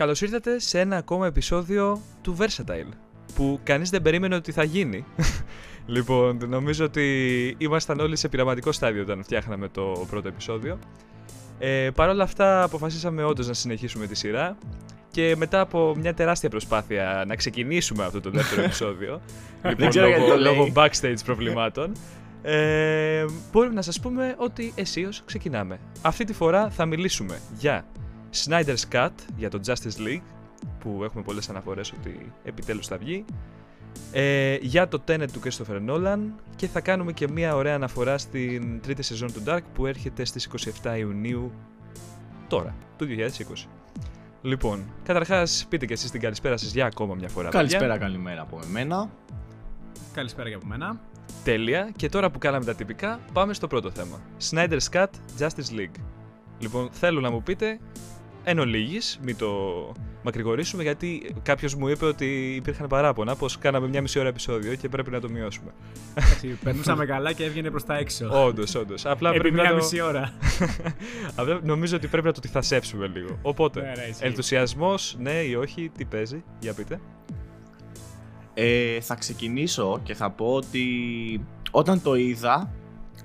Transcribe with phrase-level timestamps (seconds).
[0.00, 2.88] Καλώς ήρθατε σε ένα ακόμα επεισόδιο του Versatile.
[3.34, 5.04] Που κανείς δεν περίμενε ότι θα γίνει.
[5.96, 10.78] λοιπόν, νομίζω ότι ήμασταν όλοι σε πειραματικό στάδιο όταν φτιάχναμε το πρώτο επεισόδιο.
[11.58, 14.56] Ε, Παρ' όλα αυτά, αποφασίσαμε όντως να συνεχίσουμε τη σειρά.
[15.10, 19.20] Και μετά από μια τεράστια προσπάθεια να ξεκινήσουμε αυτό το δεύτερο επεισόδιο.
[19.64, 20.54] λοιπόν, ξέρω γιατί λόγω, το λέει.
[20.54, 21.92] λόγω backstage προβλημάτων.
[22.42, 25.78] Ε, μπορούμε να σας πούμε ότι αισίως ξεκινάμε.
[26.02, 27.84] Αυτή τη φορά θα μιλήσουμε για
[28.44, 30.22] Snyder's Cut, για το Justice League,
[30.78, 33.24] που έχουμε πολλές αναφορές ότι επιτέλους θα βγει,
[34.12, 36.18] ε, για το Tenet του Christopher Nolan
[36.56, 40.48] και θα κάνουμε και μια ωραία αναφορά στην τρίτη σεζόν του Dark που έρχεται στις
[40.82, 41.52] 27 Ιουνίου
[42.48, 43.68] τώρα, του 2020.
[44.42, 47.48] Λοιπόν, καταρχάς πείτε και εσείς την καλησπέρα σας για ακόμα μια φορά.
[47.48, 47.58] παιδιά.
[47.60, 49.10] Καλησπέρα, καλημέρα από εμένα.
[50.12, 51.00] Καλησπέρα και από μένα.
[51.44, 51.90] Τέλεια.
[51.96, 54.20] Και τώρα που κάναμε τα τυπικά, πάμε στο πρώτο θέμα.
[54.50, 55.06] Snyder's Cut
[55.38, 56.00] Justice League.
[56.58, 57.78] Λοιπόν, θέλω να μου πείτε
[58.48, 59.48] εν ολίγης, μην το
[60.22, 64.88] μακρηγορήσουμε, γιατί κάποιος μου είπε ότι υπήρχαν παράπονα, πως κάναμε μια μισή ώρα επεισόδιο και
[64.88, 65.70] πρέπει να το μειώσουμε.
[66.14, 68.44] Εντάξει, Περνούσαμε καλά και έβγαινε προς τα έξω.
[68.46, 69.06] όντως, όντως.
[69.06, 69.74] Απλά Επί πρέπει μία να το...
[69.76, 70.32] μισή ώρα.
[71.36, 73.38] Απλά νομίζω ότι πρέπει να το τυθασέψουμε λίγο.
[73.42, 74.24] Οπότε, Ναι, ναι, ισχύει.
[74.26, 77.00] ενθουσιασμός, ναι ή όχι, τι παίζει, για πείτε.
[78.54, 80.84] Ε, θα ξεκινήσω και θα πω ότι
[81.70, 82.70] όταν το είδα,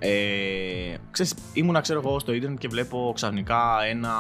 [0.04, 4.14] ε, ξέρεις, ήμουνα ξέρω εγώ στο ίντερνετ και βλέπω ξαφνικά ένα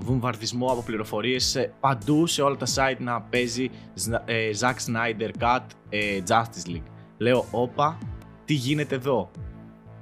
[0.00, 3.70] βομβαρδισμό από πληροφορίες σε- παντού σε όλα τα site να παίζει
[4.06, 6.82] Zna- ε, Zack Snyder Cut ε, Justice League.
[7.18, 7.98] Λέω, όπα,
[8.44, 9.30] τι γίνεται εδώ;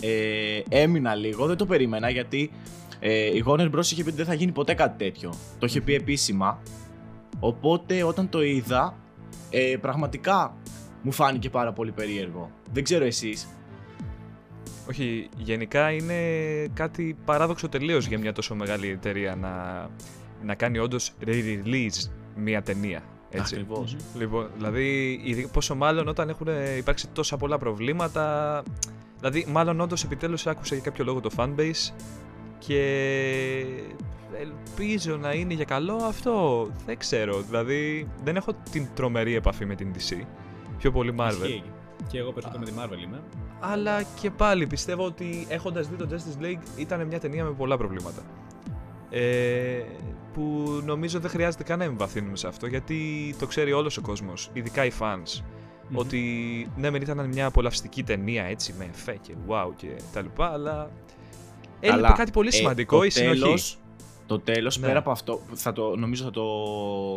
[0.03, 2.50] Ε, έμεινα λίγο, δεν το περίμενα γιατί
[3.00, 3.78] ε, η Warner Bros.
[3.84, 5.33] είχε πει ότι δεν θα γίνει ποτέ κάτι τέτοιο.
[5.59, 6.62] Το είχε πει επίσημα.
[7.41, 8.97] Οπότε όταν το είδα,
[9.50, 10.55] ε, πραγματικά
[11.03, 12.50] μου φάνηκε πάρα πολύ περίεργο.
[12.72, 13.48] Δεν ξέρω εσείς.
[14.91, 16.15] Όχι, γενικά είναι
[16.75, 19.87] κάτι παράδοξο τελείως για μια τόσο μεγάλη εταιρεία να,
[20.43, 23.03] να κάνει όντως re-release μια ταινία.
[23.31, 23.55] Έτσι.
[23.55, 23.97] Ακριβώς.
[24.17, 26.47] Λοιπόν, δηλαδή, ειδι- πόσο μάλλον όταν έχουν
[26.78, 28.62] υπάρξει τόσα πολλά προβλήματα.
[29.19, 31.93] Δηλαδή, μάλλον όντως επιτέλους άκουσα για κάποιο λόγο το fanbase
[32.59, 32.81] και
[34.41, 36.67] ελπίζω να είναι για καλό αυτό.
[36.87, 37.41] Δεν ξέρω.
[37.41, 40.25] Δηλαδή, δεν έχω την τρομερή επαφή με την DC.
[40.78, 41.62] Πιο πολύ Marvel.
[42.00, 42.11] Ισχύει.
[42.12, 43.21] Και εγώ περισσότερο με τη Marvel είμαι.
[43.61, 47.77] Αλλά και πάλι πιστεύω ότι έχοντας δει το Justice League ήταν μια ταινία με πολλά
[47.77, 48.22] προβλήματα.
[49.11, 49.83] Ε,
[50.33, 52.99] που νομίζω δεν χρειάζεται καν να εμβαθύνουμε σε αυτό γιατί
[53.39, 55.41] το ξέρει όλος ο κόσμος, ειδικά οι fans.
[55.89, 55.97] Μμμ.
[55.97, 56.21] Ότι
[56.77, 60.91] ναι, μεν ήταν μια απολαυστική ταινία έτσι με εφέ και wow και τα λοιπά, αλλά
[61.81, 63.41] έλειπε Αλλά, κάτι πολύ ε, σημαντικό, το η συνοχή.
[63.41, 63.78] τέλος-
[64.27, 64.87] Το τέλος, Ναι.
[64.87, 66.44] πέρα από αυτό, θα το, νομίζω θα το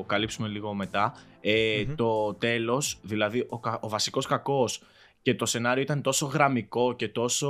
[0.06, 1.14] καλύψουμε λίγο μετά.
[1.46, 1.96] Ε, Μμμ.
[1.96, 4.84] Το τέλος, δηλαδή ο, κα- ο βασικός κακός
[5.22, 7.50] και το σενάριο ήταν τόσο γραμμικό και τόσο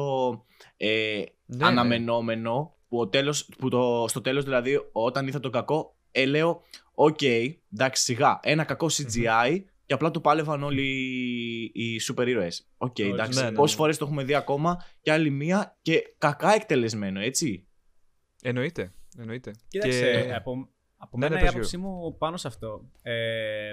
[0.78, 1.66] ε, Ναι, ναι.
[1.66, 6.62] αναμενόμενο που, ο τέλος, που το, στο τέλος δηλαδή όταν είδα τον κακό ε, λέω
[6.94, 10.86] οκ, εντάξει σιγά, ένα κακό CGI και απλά το πάλευαν όλοι
[11.74, 12.68] οι σούπερ ήρωες.
[12.78, 13.82] Οκ, Όλοι, εντάξει, ναι, ναι, πόσες ναι.
[13.82, 17.68] φορές το έχουμε δει ακόμα και άλλη μία και κακά εκτελεσμένο, έτσι.
[18.42, 19.52] Εννοείται, εννοείται.
[19.68, 20.70] Κοίταξε, Και- ε, από,
[21.04, 23.72] από Ναι, ναι, μένα πες, η άποψή μου πάνω σε αυτό ε,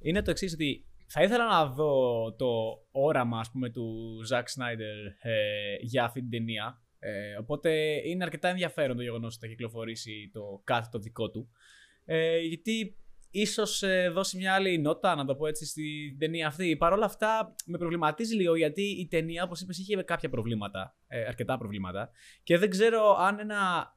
[0.00, 2.48] είναι το εξής ότι θα ήθελα να δω το
[2.90, 6.80] όραμα ας πούμε, του Zack Snyder ε, για αυτή την ταινία.
[6.98, 7.70] Ε, οπότε
[8.08, 11.48] είναι αρκετά ενδιαφέρον το γεγονός ότι θα κυκλοφορήσει το κάτι το δικό του.
[12.04, 12.96] Ε, γιατί
[13.30, 16.76] ίσως ε, δώσει μια άλλη νότα, να το πω έτσι, στην ταινία αυτή.
[16.76, 21.24] Παρ' όλα αυτά με προβληματίζει λίγο γιατί η ταινία, όπως είπες, είχε κάποια προβλήματα, ε,
[21.24, 22.10] αρκετά προβλήματα.
[22.42, 23.94] Και δεν ξέρω αν ένα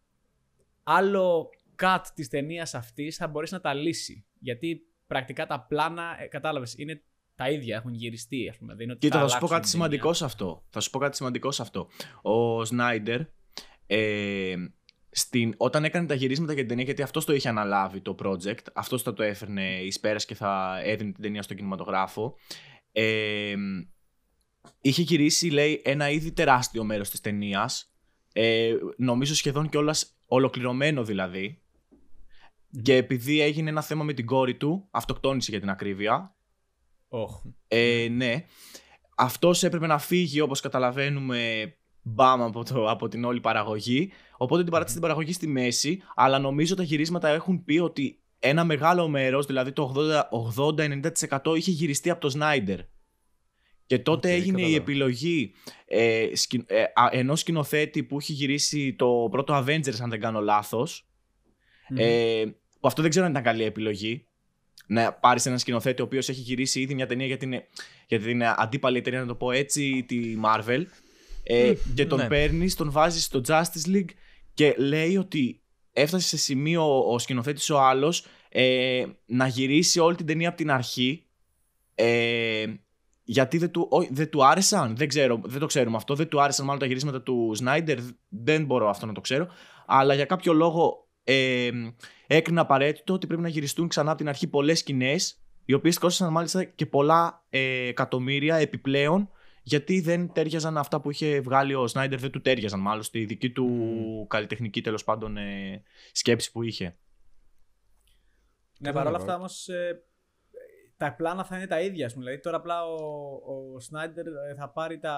[0.84, 1.50] άλλο
[1.80, 4.26] cut της ταινίας αυτής θα μπορέσει να τα λύσει.
[4.40, 7.04] Γιατί πρακτικά τα πλάνα, ε, κατάλαβες, είναι
[7.36, 8.74] τα ίδια, έχουν γυριστεί, ας πούμε.
[8.74, 10.18] Δεν είναι ότι Κοίτα, θα σου πω αλλάξουν κάτι την σημαντικό ταινία.
[10.18, 10.66] σε αυτό.
[10.70, 11.88] Θα σου πω κάτι σημαντικό σε αυτό.
[12.22, 13.22] Ο Σνάιντερ,
[13.88, 14.56] ε,
[15.10, 18.64] στην, όταν έκανε τα γυρίσματα για την ταινία, γιατί αυτό το είχε αναλάβει το project,
[18.74, 22.36] αυτό θα το έφερνε εις πέρας και θα έδινε την ταινία στον κινηματογράφο.
[22.92, 23.56] Ε,
[24.82, 27.94] είχε γυρίσει, λέει, ένα ήδη τεράστιο μέρος της ταινίας.
[28.34, 31.62] Ε, νομίζω σχεδόν κιόλας ολοκληρωμένο δηλαδή.
[32.82, 36.36] Και επειδή έγινε ένα θέμα με την κόρη του, αυτοκτόνησε για την ακρίβεια,
[37.08, 37.42] Οχ.
[37.68, 38.46] ε, ναι.
[39.16, 44.12] Αυτός έπρεπε να φύγει όπως καταλαβαίνουμε μπαμ από, το, από την όλη παραγωγή.
[44.38, 46.02] Οπότε την παράτησε την παραγωγή στη μέση.
[46.16, 49.94] Αλλά νομίζω τα γυρίσματα έχουν πει ότι ένα μεγάλο μέρος, δηλαδή το
[50.58, 52.80] 80-90% είχε γυριστεί από το Σνάιντερ.
[53.86, 54.82] Και τότε Οκ, έγινε η κατάλαβα.
[54.82, 55.54] επιλογή
[55.86, 60.42] ε, σκη, ε, α, ενός σκηνοθέτη που έχει γυρίσει το πρώτο Avengers, αν δεν κάνω
[60.42, 61.09] λάθος.
[61.96, 62.46] Ε,
[62.80, 64.24] που αυτό δεν ξέρω αν ήταν καλή επιλογή.
[64.88, 67.54] Να πάρεις έναν σκηνοθέτη ο οποίος έχει γυρίσει ήδη μια ταινία για την,
[68.08, 70.84] για την αντίπαλη εταιρεία, να το πω έτσι, τη Marvel.
[71.44, 72.28] Ε, και τον ναι.
[72.28, 74.10] παίρνεις, τον βάζεις στο Justice League
[74.54, 80.16] και λέει ότι έφτασε σε σημείο ο, ο σκηνοθέτης ο άλλος ε, να γυρίσει όλη
[80.16, 81.24] την ταινία από την αρχή
[81.96, 82.66] ε,
[83.24, 86.42] γιατί δεν του, ό, δεν του άρεσαν, δεν, ξέρω, δεν το ξέρουμε αυτό, δεν του
[86.42, 87.98] άρεσαν μάλλον τα γυρίσματα του Σνάιντερ,
[88.30, 89.48] δεν μπορώ αυτό να το ξέρω,
[89.86, 91.72] αλλά για κάποιο λόγο ε,
[92.28, 96.32] έκρινα απαραίτητο ότι πρέπει να γυριστούν ξανά από την αρχή πολλές σκηνές, οι οποίες κόστησαν
[96.32, 99.30] μάλιστα και πολλά ε, εκατομμύρια επιπλέον,
[99.64, 103.52] γιατί δεν τέριαζαν αυτά που είχε βγάλει ο Σνάιντερ, δεν του τέριαζαν μάλλον στη δική
[103.52, 106.98] του καλλιτεχνική τέλος πάντων ε, σκέψη που είχε.
[108.80, 109.70] Ναι, παρόλα αυτά όμως
[111.00, 112.08] τα πλάνα θα είναι τα ίδια.
[112.08, 112.24] Πούμε.
[112.24, 112.96] Δηλαδή τώρα απλά ο,
[113.76, 114.26] ο Σνάιντερ
[114.58, 115.18] θα πάρει τα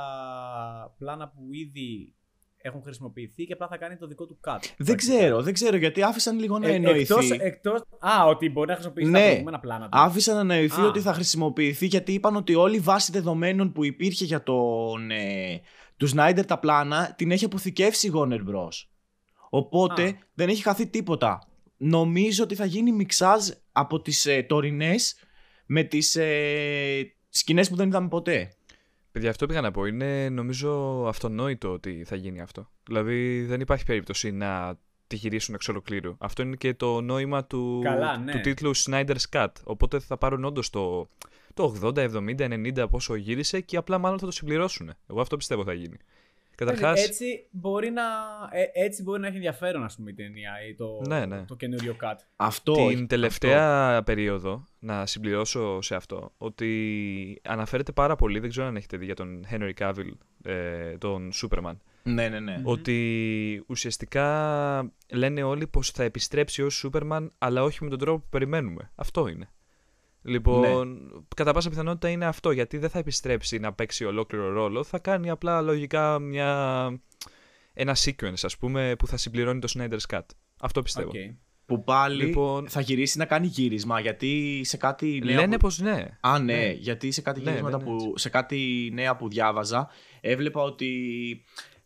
[0.97, 2.15] πλάνα που ήδη
[2.61, 4.59] έχουν χρησιμοποιηθεί και απλά θα κάνει το δικό του cut.
[4.77, 7.01] Δεν ξέρω, δεν ξέρω γιατί άφησαν λίγο να ε, εννοηθεί.
[7.01, 9.97] Εκτός, εκτός, α, ότι μπορεί να χρησιμοποιήσει ναι, τα προηγούμενα πλάνα του.
[9.97, 14.25] Άφησαν να εννοηθεί ότι θα χρησιμοποιηθεί γιατί είπαν ότι όλη η βάση δεδομένων που υπήρχε
[14.25, 15.61] για τον, ε,
[15.97, 18.85] του Σνάιντερ τα πλάνα την έχει αποθηκεύσει η Warner Bros.
[19.49, 21.47] Οπότε δεν έχει χαθεί τίποτα.
[21.77, 25.15] Νομίζω ότι θα γίνει μιξάζ από τις ε, τωρινές
[25.65, 28.53] με τις ε, σκηνές που δεν είδαμε ποτέ.
[29.11, 29.85] Παιδιά, αυτό πήγα να πω.
[29.85, 32.69] Είναι νομίζω αυτονόητο ότι θα γίνει αυτό.
[32.83, 34.77] Δηλαδή δεν υπάρχει περίπτωση να
[35.07, 36.15] τη γυρίσουν εξ ολοκλήρου.
[36.19, 38.31] Αυτό είναι και το νόημα του, Καλά, ναι.
[38.31, 39.47] του τίτλου Snyder's Cut.
[39.63, 41.09] Οπότε θα πάρουν όντως το,
[41.53, 42.35] το 80, 70,
[42.83, 44.93] 90 πόσο γύρισε και απλά μάλλον θα το συμπληρώσουν.
[45.07, 45.97] Εγώ αυτό πιστεύω θα γίνει.
[46.55, 47.05] Καταρχάς...
[47.05, 48.03] Έτσι, μπορεί να,
[48.51, 51.45] ε, έτσι μπορεί να έχει ενδιαφέρον ας πούμε, η ταινία ή το, ναι, ναι.
[51.45, 52.15] το καινούριο cut.
[52.35, 58.75] Αυτό, Την τελευταία περίοδο, να συμπληρώσω σε αυτό, ότι αναφέρεται πάρα πολύ, δεν ξέρω αν
[58.75, 60.11] έχετε δει για τον Henry Cavill,
[60.43, 61.75] ε, τον Superman.
[62.03, 62.61] Ναι, ναι, ναι.
[62.63, 68.29] Ότι ουσιαστικά λένε όλοι πως θα επιστρέψει ως Superman, αλλά όχι με τον τρόπο που
[68.29, 68.91] περιμένουμε.
[68.95, 69.49] Αυτό είναι.
[70.23, 71.21] Λοιπόν, ναι.
[71.35, 75.29] κατά πάσα πιθανότητα είναι αυτό, γιατί δεν θα επιστρέψει να παίξει ολόκληρο ρόλο, θα κάνει
[75.29, 77.01] απλά λογικά μια...
[77.73, 80.25] ένα sequence, ας πούμε, που θα συμπληρώνει το Snyder's Cut.
[80.61, 81.11] Αυτό πιστεύω.
[81.13, 81.35] Okay.
[81.65, 82.69] Που πάλι λοιπόν...
[82.69, 85.57] θα γυρίσει να κάνει γύρισμα, γιατί σε κάτι νέα Λένε που...
[85.57, 86.17] πως ναι.
[86.19, 86.71] Α, ναι, ναι.
[86.71, 88.13] γιατί σε κάτι ναι, γυρίσματα ναι, που...
[88.17, 89.89] σε κάτι νέα που διάβαζα,
[90.21, 90.91] έβλεπα ότι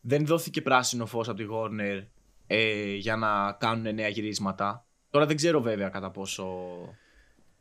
[0.01, 2.03] δεν δόθηκε πράσινο φως από τη Warner
[2.47, 4.85] ε, για να κάνουν νέα γυρίσματα.
[5.09, 6.45] Τώρα δεν ξέρω βέβαια κατά πόσο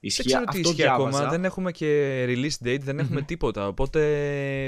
[0.07, 1.29] Ισχύει, δεν ξέρω τι ισχύει ακόμα.
[1.29, 3.67] Δεν έχουμε και release date, δεν εχουμε τίποτα.
[3.67, 4.01] Οπότε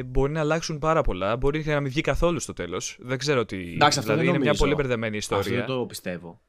[0.07, 1.37] μπορεί να αλλάξουν πάρα πολλά.
[1.37, 2.97] Μπορεί να μην βγει καθόλου στο τέλος.
[3.01, 3.73] Δεν ξέρω τι.
[3.73, 5.61] Εντάξει, αυτό δηλαδή είναι μια πολύ μπερδεμένη ιστορία.
[5.61, 6.41] Αυτό δεν το πιστεύω.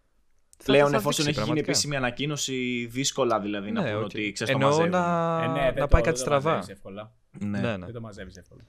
[0.58, 4.54] Θα, Πλέον, θα εφόσον έχει γίνει επίσημη ανακοίνωση, δύσκολα δηλαδή να ναι, πούνε ότι ξέρεις
[4.54, 4.90] το μαζεύουν.
[4.90, 6.66] να, ε, ναι, να πάει κάτι στραβά.
[7.32, 7.60] Ναι.
[7.60, 7.78] ναι.
[7.78, 8.62] Δεν το μαζεύεις εύκολα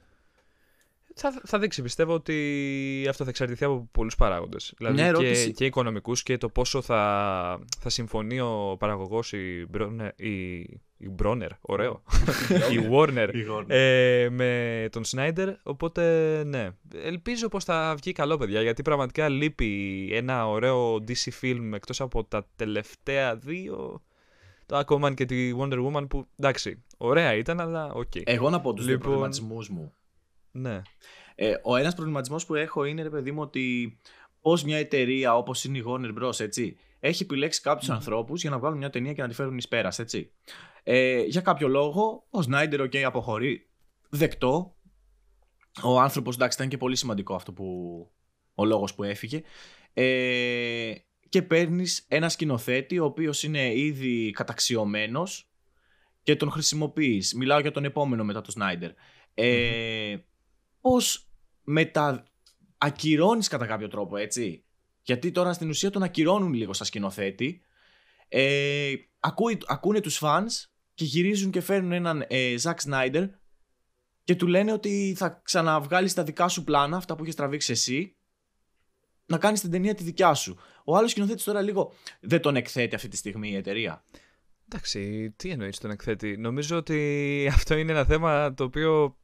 [1.18, 1.82] θα, θα δείξει.
[1.82, 4.74] Πιστεύω ότι αυτό θα εξαρτηθεί από πολλούς παράγοντες.
[4.76, 9.66] Δηλαδή ναι, και, και οικονομικούς και το πόσο θα, θα συμφωνεί ο παραγωγός η,
[10.16, 10.58] η,
[10.96, 12.02] η Warner, ωραίο.
[12.74, 13.28] η Warner
[13.66, 15.48] ε, με τον Σνάιντερ.
[15.62, 16.02] Οπότε
[16.46, 16.68] ναι.
[17.02, 22.24] Ελπίζω πως θα βγει καλό, παιδιά, γιατί πραγματικά λείπει ένα ωραίο DC film εκτός από
[22.24, 24.02] τα τελευταία δύο.
[24.66, 28.10] Το Aquaman και τη Wonder Woman που εντάξει, ωραία ήταν, αλλά ok.
[28.14, 28.22] Okay.
[28.24, 29.00] Εγώ να πω τους λοιπόν...
[29.00, 29.92] προβληματισμούς μου.
[30.50, 30.82] Ναι.
[31.34, 33.98] Ε, ο ένας προβληματισμός που έχω είναι, ρε παιδί μου, ότι
[34.40, 36.40] πώς μια εταιρεία όπως είναι η Warner Bros.
[36.40, 37.94] Έτσι, έχει επιλέξει κάποιους μμ.
[37.94, 40.32] ανθρώπους για να βγάλουν μια ταινία και να τη φέρουν εις πέρας, έτσι.
[40.82, 43.68] Ε, για κάποιο λόγο, ο Σνάιντερ, ok, αποχωρεί,
[44.08, 44.76] δεκτό.
[45.82, 47.64] Ο άνθρωπος, εντάξει, ήταν και πολύ σημαντικό αυτό που,
[48.54, 49.42] ο λόγος που έφυγε.
[49.92, 50.92] Ε,
[51.28, 55.50] και παίρνεις ένα σκηνοθέτη, ο οποίος είναι ήδη καταξιωμένος
[56.23, 57.34] και τον χρησιμοποιείς.
[57.34, 58.90] Μιλάω για τον επόμενο μετά τον Σνάιντερ.
[59.34, 60.16] Ε,
[60.80, 61.28] πώς
[61.62, 62.25] μετα...
[62.78, 64.64] ακυρώνεις κατά κάποιο τρόπο, έτσι.
[65.02, 67.62] Γιατί τώρα στην ουσία τον ακυρώνουν λίγο σαν σκηνοθέτη.
[68.28, 73.28] Ε, ακούει, ακούνε τους φανς και γυρίζουν και φέρνουν έναν ε, Zack Snyder
[74.25, 78.16] και του λένε ότι θα ξαναβγάλεις τα δικά σου πλάνα, αυτά που έχεις τραβήξει εσύ,
[79.26, 80.58] να κάνεις την ταινία τη δικιά σου.
[80.85, 84.04] Ο άλλος σκηνοθέτης τώρα λίγο δεν τον εκθέτει αυτή τη στιγμή η εταιρεία.
[84.68, 86.37] Εντάξει, τι εννοείς τον εκθέτει.
[86.37, 89.18] Νομίζω ότι αυτό είναι ένα θέμα το οποίο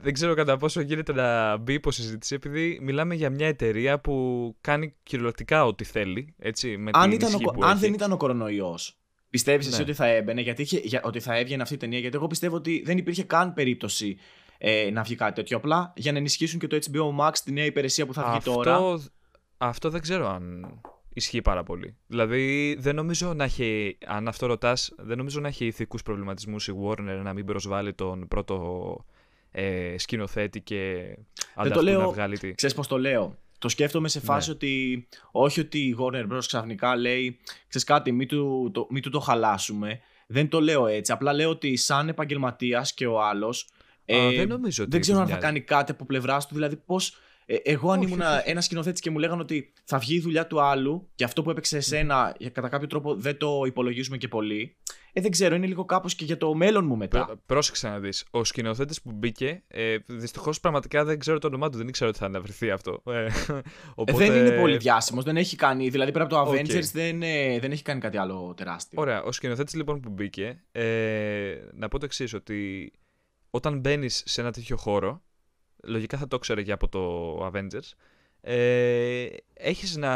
[0.00, 4.56] δεν ξέρω κατά πόσο γίνεται να μπει υπό συζήτηση, επειδή μιλάμε για μια εταιρεία που
[4.60, 6.34] κάνει κυριολεκτικά ό,τι θέλει.
[6.38, 7.80] Έτσι, με αν, την ήταν ο, αν έχει.
[7.80, 8.98] δεν ήταν ο κορονοϊός,
[9.30, 9.72] πιστεύεις ναι.
[9.72, 12.26] εσύ ότι θα έμπαινε, γιατί είχε, για, ότι θα έβγαινε αυτή η ταινία, γιατί εγώ
[12.26, 14.18] πιστεύω ότι δεν υπήρχε καν περίπτωση
[14.58, 15.56] ε, να βγει κάτι τέτοιο.
[15.56, 18.52] Απλά για να ενισχύσουν και το HBO Max, τη νέα υπηρεσία που θα βγει αυτό,
[18.52, 18.98] τώρα.
[19.58, 20.66] Αυτό δεν ξέρω αν
[21.16, 21.96] ισχύει πάρα πολύ.
[22.06, 26.72] Δηλαδή, δεν νομίζω να έχει, αν αυτό ρωτάς, δεν νομίζω να έχει ηθικούς προβληματισμούς η
[26.84, 28.96] Warner να μην προσβάλλει τον πρώτο
[29.58, 31.16] ε, σκηνοθέτη και
[31.62, 32.54] δεν να βγάλει τι.
[32.54, 34.54] Ξέρεις πώς το λέω; Το σκέφτομαι σε φάση ναι.
[34.54, 36.38] ότι όχι ότι η Warner Bros.
[36.46, 40.00] ξαφνικά λέει ξέρεις κάτι, μην του, το, μην του το χαλάσουμε.
[40.26, 41.12] Δεν το λέω έτσι.
[41.12, 43.68] Απλά λέω ότι σαν επαγγελματίας και ο άλλος.
[44.04, 46.54] Ε, δεν νομίζω ότι Δεν ξέρω αν θα κάνει κάτι από πλευράς του.
[46.54, 47.16] Δηλαδή, πώς
[47.48, 48.50] Ε, εγώ, αν Όχι, ήμουν όχι, όχι.
[48.50, 51.50] ένας σκηνοθέτης και μου λέγανε ότι θα βγει η δουλειά του άλλου και αυτό που
[51.50, 54.76] έπαιξε εσένα για- κατά κάποιο τρόπο δεν το υπολογίζουμε και πολύ.
[55.18, 57.24] Ε, δεν ξέρω, είναι λίγο κάπως και για το μέλλον μου μετά.
[57.24, 58.24] Πρό- Πρόσεξε να δεις.
[58.30, 62.18] Ο σκηνοθέτης που μπήκε, ε, δυστυχώς πραγματικά δεν ξέρω το όνομά του, δεν ήξερα ότι
[62.18, 63.02] θα αναβρεθεί αυτό.
[63.06, 63.30] Ε, Ε,
[63.94, 64.26] οπότε...
[64.26, 65.88] Δεν είναι πολύ διάσημος, δεν έχει κάνει.
[65.88, 66.54] Δηλαδή πέρα από το Ok.
[66.56, 69.00] Avengers δεν, ε, δεν έχει κάνει κάτι άλλο τεράστιο.
[69.00, 69.22] Ωραία.
[69.22, 72.92] Ο σκηνοθέτης λοιπόν που μπήκε, ε, να πω το εξής, ότι
[73.50, 75.22] όταν μπαίνεις σε ένα τέτοιο χώρο,
[75.84, 77.90] λογικά θα το ξέρει και από το Avengers,
[78.40, 80.12] ε, έχεις να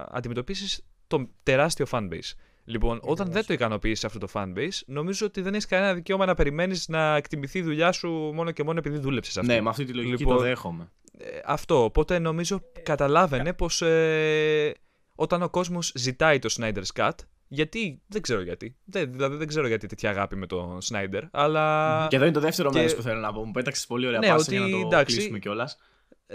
[0.00, 2.32] αντιμετωπίσεις το τεράστιο fanbase.
[2.70, 6.34] Λοιπόν, όταν δεν το ικανοποιήσει αυτό το fanbase, νομίζω ότι δεν έχεις κανένα δικαίωμα να
[6.34, 9.52] περιμένεις να εκτιμηθεί η δουλειά σου μόνο και μόνο επειδή δούλεψες αυτό.
[9.52, 10.90] Ναι, με αυτή τη λογική Λοιπόν, το δέχομαι.
[11.18, 11.84] Ε, αυτό.
[11.84, 14.74] Οπότε νομίζω καταλάβαινε πως ε,
[15.14, 17.10] όταν ο κόσμος ζητάει το Snyder's Cut,
[17.48, 18.76] γιατί, δεν ξέρω γιατί.
[18.84, 22.06] Δεν, δηλαδή δεν ξέρω γιατί τέτοια αγάπη με τον Snyder, αλλά...
[22.10, 23.44] Και εδώ είναι το δεύτερο και- μέρος που θέλω να πω.
[23.44, 25.16] Μου πέταξες πολύ ωραία Ναι, πάσα ότι για να το εντάξει.
[25.16, 25.78] κλείσουμε κιόλας.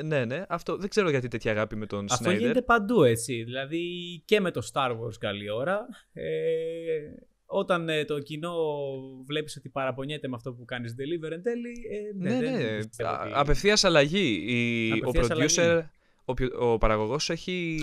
[0.04, 2.38] Ναι, ναι, αυτό δεν ξέρω γιατί τέτοια αγάπη με τον Αυτό Snyder.
[2.38, 3.44] γίνεται παντού έτσι.
[3.44, 3.82] Δηλαδή
[4.26, 5.86] και με το Star Wars καλή ώρα.
[6.14, 6.24] Ε,
[7.46, 8.56] όταν ε, το κοινό
[9.26, 11.72] βλέπεις ότι παραπονιέται με αυτό που κάνεις deliver εν τέλει.
[11.92, 14.44] Ε, Ναι, δεν ναι, πιστεύω ότι- απευθείας αλλαγή.
[14.48, 15.88] Η, ο Απευθείας producer, αλλαγή.
[16.26, 17.80] ο, ποιο- ο παραγωγός έχει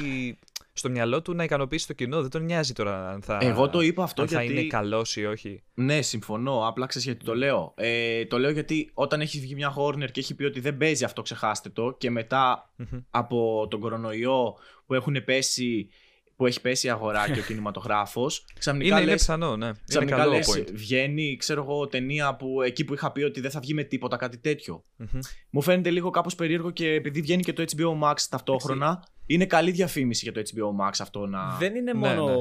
[0.80, 2.20] στο μυαλό του να ικανοποιήσει το κοινό.
[2.20, 5.16] Δεν τον νοιάζει τώρα αν θα, Εγώ το είπα αυτό αν θα γιατί- είναι καλός
[5.16, 5.62] ή όχι.
[5.74, 6.66] Ναι, συμφωνώ.
[6.68, 7.72] Απλά ξέρεις γιατί το λέω.
[7.76, 11.04] Ε, το λέω γιατί όταν έχει βγει μια Horner και έχει πει ότι δεν παίζει
[11.04, 11.94] αυτό, ξεχάστε το.
[11.98, 12.98] Και μετά Μμμ.
[13.10, 14.54] από τον κορονοϊό
[14.86, 15.88] που έχουν πέσει.
[16.36, 18.44] Που έχει πέσει η αγορά και ο κινηματογράφος.
[18.58, 19.66] Ξαφνικά Είναι, είναι λες, πιθανό, ναι.
[19.66, 20.68] Είναι ξαφνικά καλό λες, point.
[20.72, 24.16] βγαίνει, ξέρω εγώ, ταινία που εκεί που είχα πει ότι δεν θα βγει με τίποτα,
[24.16, 24.84] κάτι τέτοιο.
[24.96, 25.08] Μμμ.
[25.50, 29.70] Μου φαίνεται λίγο κάπως περίεργο και επειδή βγαίνει και το HBO Max ταυτόχρονα, είναι καλή
[29.70, 31.56] διαφήμιση για το HBO Max αυτό να.
[31.58, 32.26] Δεν είναι Ναι, μόνο.
[32.26, 32.34] ναι.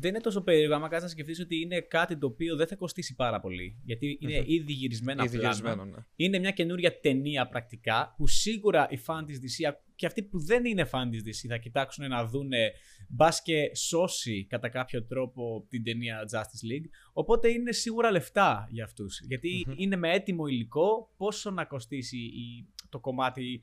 [0.00, 0.74] Δεν είναι τόσο περίεργο.
[0.74, 3.76] Άμα κάτσει να σκεφτείς ότι είναι κάτι το οποίο δεν θα κοστίσει πάρα πολύ.
[3.84, 4.44] Γιατί είναι Μμμ.
[4.46, 5.54] ήδη γυρισμένα Ήδη πλάνα.
[5.54, 6.04] γυρισμένο, ναι.
[6.16, 10.64] Είναι μια καινούρια ταινία πρακτικά που σίγουρα οι φαν της DC και αυτοί που δεν
[10.64, 12.72] είναι φαν της DC θα κοιτάξουν να δούνε
[13.08, 16.88] μπας και σώσει κατά κάποιο τρόπο την ταινία Justice League.
[17.12, 19.20] Οπότε είναι σίγουρα λεφτά για αυτούς.
[19.28, 19.74] Γιατί Μμμ.
[19.76, 23.62] είναι με έτοιμο υλικό πόσο να κοστίσει η- το κομμάτι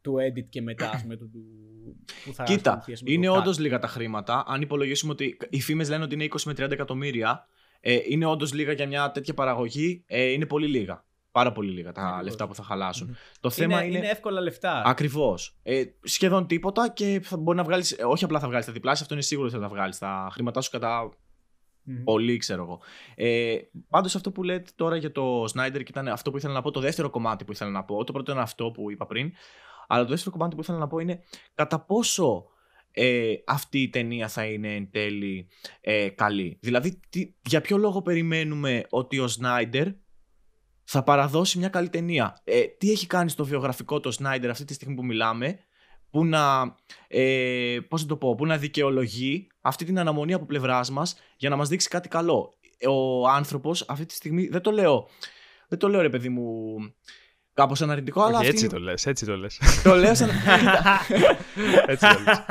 [0.00, 1.40] του edit και μετά ας πούμε, του, του,
[2.24, 3.38] που θα Κοίτα, ασχοληθεί, ας πούμε, είναι το cut.
[3.38, 4.44] όντως λίγα τα χρήματα.
[4.46, 7.46] Αν υπολογίσουμε ότι οι φήμες λένε ότι είναι 20 με 30 εκατομμύρια,
[7.80, 10.04] ε, είναι όντως λίγα για μια τέτοια παραγωγή.
[10.06, 11.04] Ε, είναι πολύ λίγα.
[11.30, 12.24] Πάρα πολύ λίγα τα Ακριβώς.
[12.24, 13.14] λεφτά που θα χαλασουν Μμμ.
[13.40, 13.98] Το θέμα είναι, είναι.
[13.98, 14.82] είναι εύκολα λεφτά.
[14.86, 15.56] Ακριβώς.
[15.62, 17.84] Ε, σχεδόν τίποτα και θα μπορεί να βγάλει.
[18.06, 19.98] Όχι απλά θα βγάλεις τα διπλάσια, αυτό είναι σίγουρο ότι θα τα βγάλεις.
[19.98, 21.10] Τα χρήματά σου κατά
[21.82, 22.02] Μμμ.
[22.04, 22.80] πολύ, ξέρω εγώ.
[23.14, 23.56] Ε,
[23.88, 26.70] Πάντως αυτό που λέτε τώρα για το Snyder και ήταν αυτό που ήθελα να πω,
[26.70, 28.04] το δεύτερο κομμάτι που ήθελα να πω.
[28.04, 29.32] Το πρώτο είναι αυτό που είπα πριν.
[29.90, 31.22] Αλλά το δεύτερο κομμάτι που ήθελα να πω είναι
[31.54, 32.46] κατά πόσο
[33.00, 35.48] ε, αυτή η ταινία θα είναι εν τέλει
[35.80, 36.58] ε, καλή.
[36.60, 39.86] Δηλαδή, τι, για ποιο λόγο περιμένουμε ότι ο Σνάιντερ
[40.84, 44.74] θα παραδώσει μια καλή ταινία; Ε, τι έχει κάνει στο βιογραφικό το Σνάιντερ αυτή τη
[44.74, 45.58] στιγμή που μιλάμε,
[46.10, 46.74] που να,
[47.08, 51.48] ε, πώς να το πω, που να δικαιολογεί αυτή την αναμονή από πλευράς μας για
[51.48, 52.54] να μας δείξει κάτι καλό;
[52.88, 55.08] Ο άνθρωπος αυτή τη στιγμή, δεν το λέω,
[55.68, 56.76] δεν το λέω ρε παιδί μου,
[57.58, 59.58] κάπως αρνητικό, αλλά Όχι, αυτή- έτσι το λες, έτσι το λες.
[59.82, 60.30] το λέω σαν...
[60.30, 61.00] Κοίτα,
[61.92, 62.42] έτσι το λες.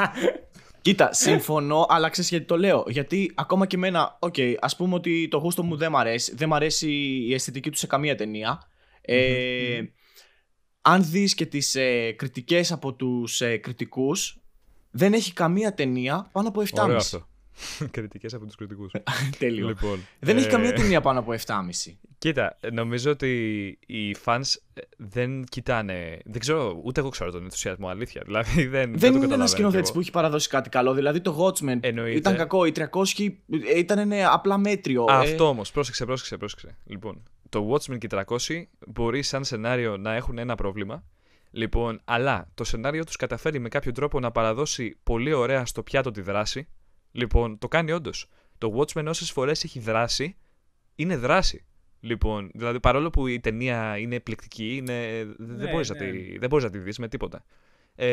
[0.81, 2.83] Κοίτα, συμφωνώ, αλλά ξέρεις γιατί το λέω.
[2.87, 6.35] Γιατί ακόμα και εμένα, οκ, ας πούμε ότι το γούστο μου δεν μ' αρέσει.
[6.35, 6.91] Δεν μ' αρέσει
[7.27, 8.61] η αισθητική του σε καμία ταινία.
[9.01, 9.81] Ε,
[10.81, 14.41] αν δεις και τις ε, κριτικές από τους ε, κριτικούς,
[14.91, 16.83] δεν έχει καμία ταινία πάνω από 7,5.
[16.83, 17.26] Ωραίο αυτό.
[17.91, 18.91] Κριτικές από τους κριτικούς.
[19.39, 19.67] Τέλειο.
[19.67, 21.93] λοιπόν, Δεν έχει ε, καμία ταινία πάνω από 7,5.
[22.17, 23.29] Κοίτα, νομίζω ότι
[23.85, 24.41] οι fans
[24.73, 26.19] ε, δεν κοιτάνε.
[26.25, 28.21] Δεν ξέρω, ούτε εγώ ξέρω τον ενθουσιασμό, αλήθεια.
[28.25, 28.89] Δηλαδή δεν.
[28.89, 30.93] Δεν, το είναι ένα καταλαβαίνω σκηνοθέτης κι που έχει παραδώσει κάτι καλό.
[30.93, 32.17] Δηλαδή το Watchmen Εννοείται.
[32.17, 32.65] ήταν κακό.
[32.65, 32.83] Οι 300
[33.73, 35.05] ε, ήταν ναι, απλά μέτριο.
[35.09, 35.21] εγώ.
[35.21, 36.77] Ε, Αυτό όμως, πρόσεξε, πρόσεξε, πρόσεξε.
[36.85, 41.03] Λοιπόν, το Watchmen και οι 300 μπορεί σαν σενάριο να έχουν ένα πρόβλημα.
[41.51, 46.11] Λοιπόν, αλλά το σενάριο τους καταφέρει με κάποιο τρόπο να παραδώσει πολύ ωραία στο πιάτο
[46.11, 46.67] τη δράση.
[47.11, 48.29] Λοιπόν, το κάνει όντως.
[48.57, 50.35] Το Watchmen όσες φορές έχει δράση,
[50.95, 51.65] είναι δράση.
[51.99, 55.99] Λοιπόν, δηλαδή παρόλο που η ταινία είναι εκπληκτική, είναι, δεν Ναι, μπορείς ναι.
[55.99, 57.43] να τη, δεν μπορείς να τη δεις με τίποτα.
[57.99, 58.05] Ε,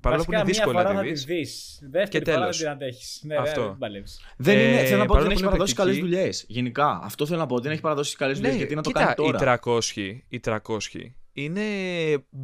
[0.00, 1.24] παρόλο που Βασικά, είναι δύσκολο μία φορά να θα τη τη δεις.
[1.24, 1.78] δεις.
[1.90, 2.56] Δεύτερη Και φορά δεν τέλος.
[2.58, 3.20] την αντέχεις.
[3.24, 3.60] Ναι, Αυτό.
[3.60, 4.20] δεν την παλεύεις.
[4.36, 6.20] Δεν είναι, Ε, θέλω να πω ότι παρόλο δεν έχει που είναι παραδώσει καλές εκπληκτική-
[6.22, 6.44] δουλειές.
[6.48, 7.00] Γενικά.
[7.02, 7.58] Αυτό θέλω να πω.
[7.60, 8.56] Δεν έχει παραδώσει καλές δουλειές.
[8.56, 9.36] γιατί να το Ναι, κοίτα, κάνει τώρα.
[9.36, 11.62] Οι 300, οι 300 είναι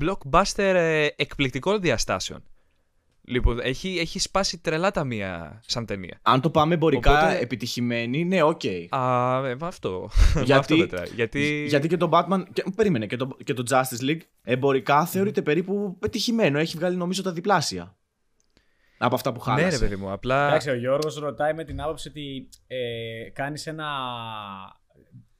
[0.00, 2.42] blockbuster ε, εκπληκτικών διαστάσεων.
[3.24, 6.18] Λοιπόν, έχει, έχει σπάσει τρελά ταμεία σαν ταινία.
[6.22, 8.60] Αν το πάμε εμπορικά Οπότε- επιτυχημένη, ναι, οκ.
[8.90, 10.10] Α, ε, με αυτό.
[10.34, 11.08] Με Γιατί- αυτό μετράει.
[11.14, 12.42] Γιατί, Γιατί και το Batman.
[12.52, 16.58] Και, περίμενε, και το, και το Justice League εμπορικά θεωρείται περίπου πετυχημένο.
[16.58, 17.96] Έχει βγάλει νομίζω τα διπλάσια.
[18.98, 19.78] Από αυτά που Ναι, χάλασε.
[19.78, 20.46] ρε παιδί μου, απλά.
[20.48, 23.86] Εντάξει, ο Γιώργος ρωτάει με την άποψη ότι ε, κάνεις ένα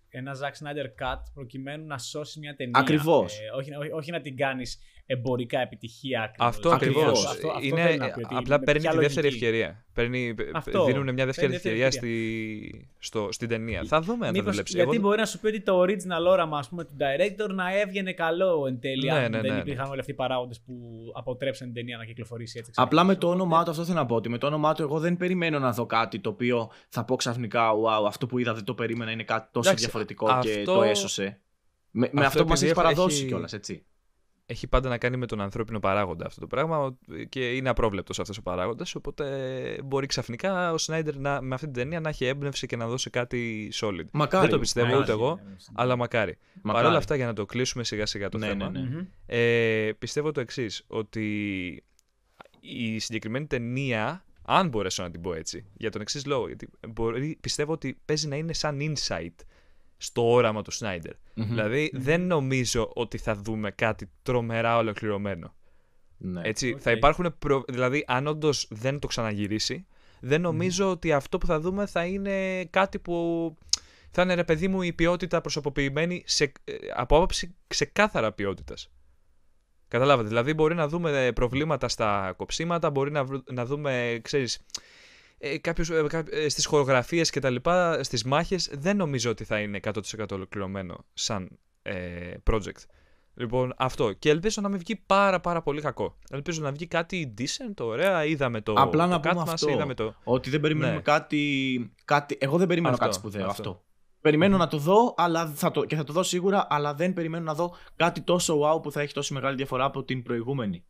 [0.09, 2.81] ένα Zack Snyder cut προκειμένου να σώσεις μια ταινία.
[2.81, 3.39] Ακριβώς.
[3.39, 6.23] Ε, όχι, όχι, όχι να την κάνεις εμπορικά επιτυχία.
[6.23, 6.47] Ακριβώς.
[6.49, 7.03] Αυτό Ακριβώς.
[7.03, 7.27] ακριβώς.
[7.27, 9.45] Αυτό- αυτό Είναι θέλω να πω, ότι απλά με παίρνει ποια τη δεύτερη λογική.
[9.45, 9.85] ευκαιρία.
[9.95, 10.85] Παίρνει, Αυτό.
[10.85, 13.83] δίνουν μια δεύτερη Παίρνει δεύτερη ευκαιρία στη, στο, στην ταινία.
[13.87, 14.77] Θα δούμε αν θα Μήπως, δουλέψει.
[14.77, 17.79] γιατί Εγώ- μπορεί να σου πει ότι το original όραμα ας πούμε, του director να
[17.81, 19.05] έβγαινε καλό εν τέλει.
[19.07, 20.75] Ναι, αν ναι, δεν ναι, υπήρχαν όλοι αυτοί οι παράγοντες που
[21.15, 22.71] αποτρέψαν την ταινία να κυκλοφορήσει έτσι.
[22.75, 24.83] Απλά με το Οπότε- όνομά του, αυτό θέλω να πω ότι με το όνομά του,
[24.83, 28.55] εγώ δεν περιμένω να δω κάτι το οποίο θα πω ξαφνικά, wow, αυτό που είδα
[28.55, 31.41] δεν το περίμενα, είναι κάτι τόσο Εντάξει, διαφορετικό και αυτό- το έσωσε.
[31.91, 33.85] Με, με αυτό αυτό που μας επειδή έχεις έχω- παραδώσει έχει- κιόλας, έτσι.
[34.47, 36.97] Έχει πάντα να κάνει με τον ανθρώπινο παράγοντα αυτό το πράγμα
[37.29, 41.75] και είναι απρόβλεπτος αυτός ο παράγοντας οπότε μπορεί ξαφνικά ο Σνάιντερ να, με αυτή την
[41.75, 44.05] ταινία να έχει έμπνευση και να δώσει κάτι solid.
[44.13, 44.43] Μακάρι.
[44.43, 45.03] Δεν το πιστεύω μακάρι.
[45.03, 45.41] ούτε εγώ,
[45.75, 46.39] αλλά μακάρι.
[46.63, 46.83] Μακάρι.
[46.83, 48.89] Παρ' όλα αυτά για να το κλείσουμε σιγά σιγά το Ναι, θέμα ναι, ναι.
[48.89, 49.07] Μμμ.
[49.27, 51.85] Ε, πιστεύω το εξής, ότι
[52.61, 57.39] η συγκεκριμένη ταινία, αν μπορέσω να την πω έτσι, για τον εξής λόγο, γιατί μπορεί,
[57.41, 59.35] πιστεύω ότι παίζει να είναι σαν insight
[60.03, 61.13] στο όραμα του Σνάιντερ.
[61.35, 61.49] Μμμ.
[61.49, 65.55] Δηλαδή δεν νομίζω ότι θα δούμε κάτι τρομερά ολοκληρωμένο.
[66.19, 66.41] Ναι.
[66.45, 66.79] Έτσι, Οκ.
[66.83, 67.35] θα υπάρχουν.
[67.39, 67.65] Προ...
[67.69, 69.87] Δηλαδή, αν όντως δεν το ξαναγυρίσει,
[70.21, 73.57] δεν νομίζω ότι αυτό που θα δούμε θα είναι κάτι που
[74.11, 76.53] θα είναι ρε παιδί μου η ποιότητα προσωποποιημένη σε...
[76.65, 78.91] ε, από άποψη ξεκάθαρα ποιότητας.
[79.89, 80.29] Καταλάβατε.
[80.29, 84.61] Δηλαδή, μπορεί να δούμε ε, προβλήματα στα κοψίματα, μπορεί να, βρου- να δούμε, ξέρεις,
[85.45, 89.45] ε, κάποιους, ε, κά- ε, στις χορογραφίες και τα λοιπά, στις μάχες, δεν νομίζω ότι
[89.45, 92.85] θα είναι 100% ολοκληρωμένο σαν ε, project.
[93.35, 94.13] Λοιπόν, αυτό.
[94.13, 96.19] Και ελπίζω να μην βγει πάρα πάρα πολύ κακό.
[96.31, 98.25] Ελπίζω να βγει κάτι decent, ωραία.
[98.25, 99.71] Είδαμε το, Απλά το να cut πούμε μας, αυτό.
[99.71, 100.15] είδαμε το...
[100.25, 101.03] Ότι δεν περιμένουμε Ναι.
[101.03, 102.37] κάτι, κάτι.
[102.41, 103.63] Εγώ δεν περιμένω Αυτό, κάτι σπουδαίο αυτό.
[103.71, 103.83] αυτό.
[104.21, 107.45] Περιμένω να το δω αλλά θα το, και θα το δω σίγουρα, αλλά δεν περιμένω
[107.45, 110.85] να δω κάτι τόσο wow που θα έχει τόσο μεγάλη διαφορά από την προηγούμενη.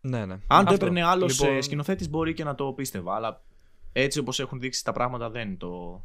[0.00, 0.32] Ναι, ναι.
[0.34, 0.64] Αν Αυτό.
[0.64, 3.14] το έπαιρνε άλλος Λοιπόν, σκηνοθέτης, μπορεί και να το πίστευα.
[3.14, 3.44] Αλλά
[3.96, 6.04] έτσι όπως έχουν δείξει τα πράγματα, δεν το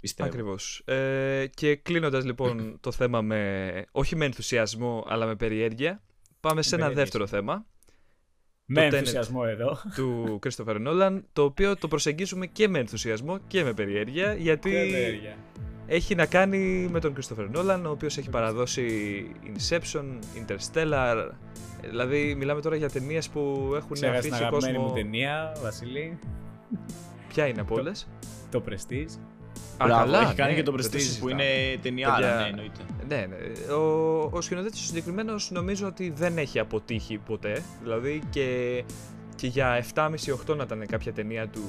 [0.00, 0.28] πιστεύω.
[0.28, 0.82] Ακριβώς.
[0.84, 6.02] Ε, και κλείνοντας λοιπόν το θέμα με, όχι με ενθουσιασμό, αλλά με περιέργεια,
[6.40, 7.02] πάμε σε ένα Περιέργεια.
[7.04, 7.66] δεύτερο θέμα
[8.64, 8.92] Με Το Tenet.
[8.92, 9.78] ενθουσιασμό εδώ.
[9.94, 14.76] του Christopher Nolan, το οποίο το προσεγγίζουμε και με ενθουσιασμό και με περιέργεια, γιατί Και
[14.76, 15.36] περιέργεια.
[15.86, 18.86] έχει να κάνει με τον Christopher Nolan, ο οποίος έχει παραδώσει
[19.44, 20.04] Inception,
[20.46, 21.28] Interstellar,
[21.82, 24.88] ε, δηλαδή μιλάμε τώρα για ταινίες που έχουν Ξέχασα την αφήσει αγαπημένη κόσμο...
[24.88, 26.18] μου ταινία, Βασίλη.
[27.28, 28.08] Ποια είναι από όλες;
[28.50, 29.18] Το Prestige.
[29.82, 31.32] Α, Μπράβο, καλά, έχει κάνει ναι, και το δεν Prestige που συζητάμε.
[31.44, 32.80] είναι ταινιάρα, Παιδιά, ναι, εννοείται.
[33.08, 33.72] Ναι, ναι.
[33.74, 37.62] Ο, ο σκηνοθέτης συγκεκριμένος νομίζω ότι δεν έχει αποτύχει ποτέ.
[37.82, 38.46] Δηλαδή και,
[39.34, 41.60] και για 7,5-8 να ήταν κάποια ταινία του.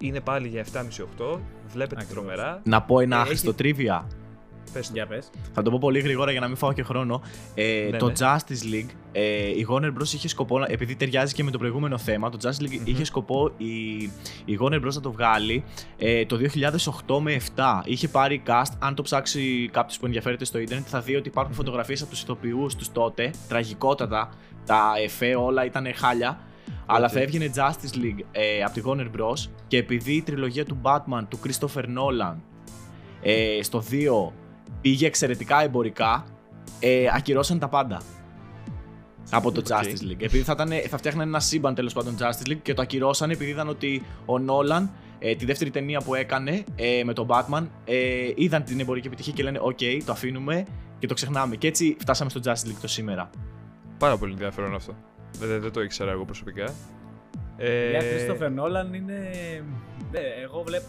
[0.00, 1.38] Είναι πάλι για 7,5-8.
[1.72, 2.06] Βλέπετε Ακριβώς.
[2.14, 2.60] τρομερά.
[2.64, 4.02] Να πω ένα Ε, άχρηστο έχει- trivia.
[4.72, 4.92] Πες το.
[4.94, 5.30] Για πες.
[5.52, 7.22] Θα το πω πολύ γρήγορα για να μην φάω και χρόνο.
[7.54, 8.12] Ε, Ναι, το ναι.
[8.18, 10.12] Justice League, ε, η Warner Bros.
[10.14, 12.82] είχε σκοπό, να- επειδή ταιριάζει και με το προηγούμενο θέμα, το Justice League Μμμ.
[12.84, 14.02] είχε σκοπό η,
[14.44, 14.92] η Warner Bros.
[14.94, 15.64] να το βγάλει
[15.98, 17.82] ε, το 2008 με 7.
[17.84, 21.54] Είχε πάρει cast, αν το ψάξει κάποιος που ενδιαφέρεται στο ίντερνετ, θα δει ότι υπάρχουν
[21.54, 24.30] φωτογραφίες από τους ηθοποιούς τους τότε, τραγικότατα,
[24.66, 26.40] τα εφέ όλα ήταν χάλια.
[26.86, 27.12] Αλλά Οκ.
[27.12, 29.50] θα έβγαινε Justice League ε, από τη Warner Bros.
[29.66, 32.34] Και επειδή η τριλογία του Batman του Christopher Nolan
[33.22, 34.32] ε, στο 2
[34.80, 36.24] πήγε εξαιρετικά εμπορικά,
[36.80, 38.00] ε, ακυρώσαν τα πάντα.
[39.30, 39.66] Από το Ok.
[39.66, 40.22] Justice League.
[40.22, 43.50] Επειδή θα, ήταν, θα φτιάχναν ένα σύμπαν τέλος πάντων Justice League και το ακυρώσαν επειδή
[43.50, 48.32] είδαν ότι ο Nolan ε, τη δεύτερη ταινία που έκανε ε, με τον Batman ε,
[48.34, 50.64] είδαν την εμπορική επιτυχία και λένε Οκ, το αφήνουμε
[50.98, 51.56] και το ξεχνάμε.
[51.56, 53.30] Και έτσι φτάσαμε στο Justice League το σήμερα.
[53.98, 54.96] Πάρα πολύ ενδιαφέρον αυτό.
[55.38, 56.74] Δεν, δεν το ήξερα εγώ προσωπικά.
[57.56, 59.30] Ε, Για Christopher Nolan είναι.
[60.10, 60.86] Ναι, εγώ βλέπω.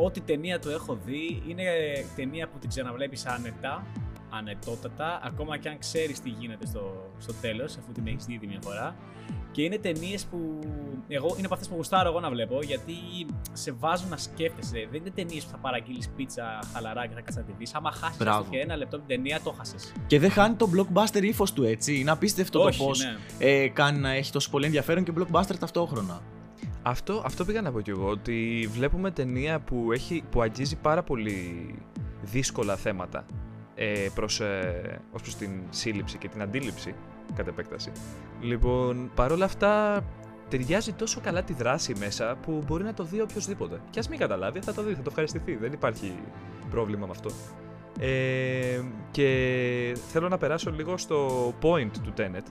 [0.00, 1.62] Ό,τι ταινία του έχω δει είναι
[2.16, 3.86] ταινία που την ξαναβλέπεις άνετα,
[4.30, 8.46] ανετότατα, ακόμα και αν ξέρεις τι γίνεται στο, στο τέλος, αφού την έχεις δει ήδη
[8.46, 8.96] μια φορά.
[9.52, 10.58] Και είναι ταινίες που.
[11.08, 12.92] Εγώ είναι από αυτές που γουστάρω εγώ να βλέπω, γιατί
[13.52, 14.88] σε βάζουν να σκέφτεσαι.
[14.90, 17.74] Δεν είναι ταινίες που θα παραγγείλεις πίτσα χαλαρά και θα κάτσεις να τη δεις.
[17.74, 18.46] Άμα χάσεις Μπράβο.
[18.50, 19.92] και ένα λεπτό την ταινία, το χάσες.
[20.06, 21.98] Και δεν χάνει το blockbuster ύφος του έτσι.
[21.98, 23.16] Είναι απίστευτο Όχι, το πώς ναι.
[23.38, 26.20] ε, κάνει να έχει τόσο πολύ ενδιαφέρον και blockbuster ταυτόχρονα.
[26.88, 31.02] Αυτό, αυτό πήγα να πω κι εγώ, ότι βλέπουμε ταινία που, έχει, που αγγίζει πάρα
[31.02, 31.74] πολύ
[32.22, 33.26] δύσκολα θέματα
[33.74, 36.94] ε, προς, ε, ως προς την σύλληψη και την αντίληψη
[37.34, 37.92] κατ' επέκταση.
[38.40, 40.04] Λοιπόν, παρόλα αυτά
[40.48, 43.80] ταιριάζει τόσο καλά τη δράση μέσα που μπορεί να το δει οποιοδήποτε.
[43.90, 45.56] Και ας μην καταλάβει, θα το δει, θα το ευχαριστηθεί.
[45.56, 46.14] Δεν υπάρχει
[46.70, 47.30] πρόβλημα με αυτό.
[48.00, 52.44] Ε, και θέλω να περάσω λίγο στο point του Tenet.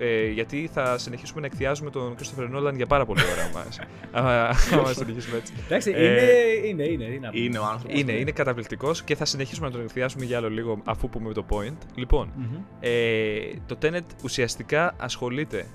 [0.00, 3.78] Ε, γιατί θα συνεχίσουμε να εκθιάζουμε τον Christopher Nolan για πάρα πολύ ώρα μας.
[4.12, 5.52] άμα, άμα συνεχίσουμε έτσι.
[5.66, 7.30] Εντάξει, Ε, είναι, είναι, είναι, είναι.
[7.32, 8.00] Είναι ο άνθρωπος.
[8.00, 11.44] Είναι, είναι καταπληκτικός και θα συνεχίσουμε να τον εκθιάσουμε για άλλο λίγο αφού πούμε το
[11.50, 11.76] point.
[11.94, 12.56] Λοιπόν, Μμμ.
[12.80, 15.66] ε, το Tenet ουσιαστικά ασχολείται.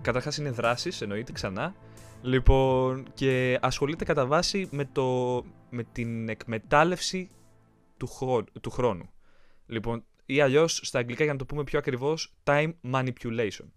[0.00, 1.74] Καταρχάς είναι δράση, εννοείται ξανά.
[2.22, 7.28] Λοιπόν, και ασχολείται κατά βάση με, το, με την εκμετάλλευση
[7.96, 9.10] του, χω- του χρόνου.
[9.66, 13.68] Λοιπόν, ή αλλιώς στα αγγλικά για να το πούμε πιο ακριβώς, time manipulation.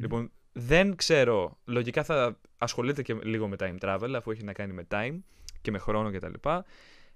[0.00, 4.72] Λοιπόν, δεν ξέρω, λογικά θα ασχολείται και λίγο με time travel, αφού έχει να κάνει
[4.72, 5.18] με time
[5.60, 6.48] και με χρόνο κτλ.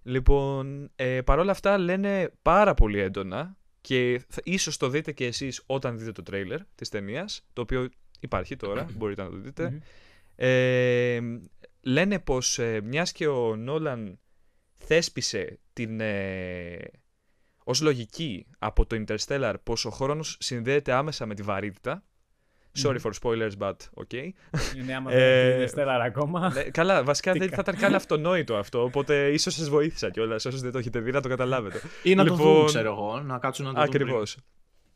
[0.03, 5.63] Λοιπόν, ε, παρόλα αυτά λένε πάρα πολύ έντονα και θα, ίσως το δείτε και εσείς
[5.67, 7.89] όταν δείτε το τρέιλερ της ταινίας, το οποίο
[8.21, 9.71] υπάρχει τώρα, μπορείτε να το δείτε.
[9.71, 9.79] Μμμ.
[10.37, 11.21] Ε,
[11.81, 14.19] λένε πως ε, μιας και ο Νόλαν
[14.79, 16.79] θέσπισε την, ε,
[17.69, 22.03] ως λογική από το Interstellar πως ο χρόνος συνδέεται άμεσα με τη βαρύτητα.
[22.83, 24.29] Sorry for spoilers, but okay.
[24.77, 26.53] Είναι άμα Ε, δεν είναι Stellar ακόμα.
[26.53, 30.45] Ναι, καλά, βασικά Τι δεν θα ήταν καν αυτονόητο αυτό, οπότε ίσως σας βοήθησα κιόλας,
[30.45, 31.81] όσοι δεν το έχετε δει να το καταλάβετε.
[32.03, 33.89] Ή να το Λοιπόν, δουν, ξέρω εγώ, να κάτσουν να το δουν.
[33.89, 34.37] Ακριβώς.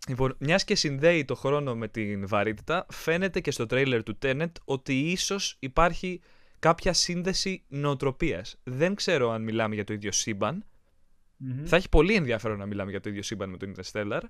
[0.08, 4.52] Λοιπόν, μιας και συνδέει το χρόνο με την βαρύτητα, φαίνεται και στο τρέιλερ του Tenet
[4.64, 6.20] ότι ίσως υπάρχει
[6.58, 8.56] κάποια σύνδεση νοοτροπίας.
[8.62, 10.64] Δεν ξέρω αν μιλάμε για το ίδιο σύμπαν.
[11.44, 11.64] Μμμ.
[11.66, 14.20] Θα έχει πολύ ενδιαφέρον να μιλάμε για το ίδιο σύμπαν με το Interstellar.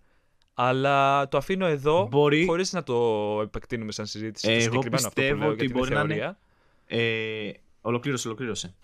[0.55, 2.95] Αλλά το αφήνω εδώ, Μπορεί- χωρίς να το
[3.43, 4.47] επεκτείνουμε σαν συζήτηση.
[4.47, 6.39] Ε, το εγώ συγκεκριμένο αυτό που πιστεύω λέω, ότι γιατί είναι μπορεί να είναι- θεωρία.
[7.47, 8.75] Ε, ολοκλήρωσε, ολοκλήρωσε.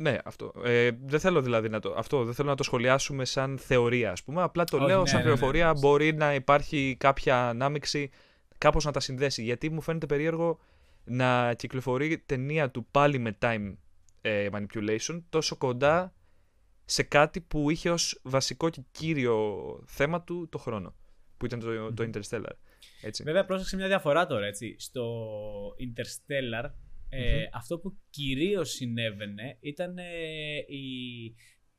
[0.00, 0.52] Ναι, αυτό.
[0.64, 4.22] Ε, δεν θέλω δηλαδή να το, αυτό δεν θέλω να το σχολιάσουμε σαν θεωρία, ας
[4.22, 4.42] πούμε.
[4.42, 5.30] Απλά το Όχι, λέω ναι, σαν ναι, ναι.
[5.30, 5.72] πληροφορία.
[5.72, 8.10] Μπορεί να υπάρχει κάποια ανάμειξη,
[8.58, 9.42] κάπως να τα συνδέσει.
[9.42, 10.58] Γιατί μου φαίνεται περίεργο
[11.04, 13.72] να κυκλοφορεί ταινία του πάλι με time
[14.20, 16.12] ε, manipulation τόσο κοντά
[16.90, 19.54] σε κάτι που είχε ως βασικό και κύριο
[19.86, 20.94] θέμα του το χρόνο.
[21.36, 22.52] Που ήταν το, το Interstellar.
[23.02, 23.22] Έτσι.
[23.22, 24.46] Βέβαια, πρόσεξε μια διαφορά τώρα.
[24.46, 24.74] Έτσι.
[24.78, 25.26] Στο
[25.78, 26.70] Interstellar,
[27.08, 27.42] ε, Μμμ.
[27.52, 30.04] αυτό που κυρίως συνέβαινε ήταν ε,
[30.66, 31.24] η,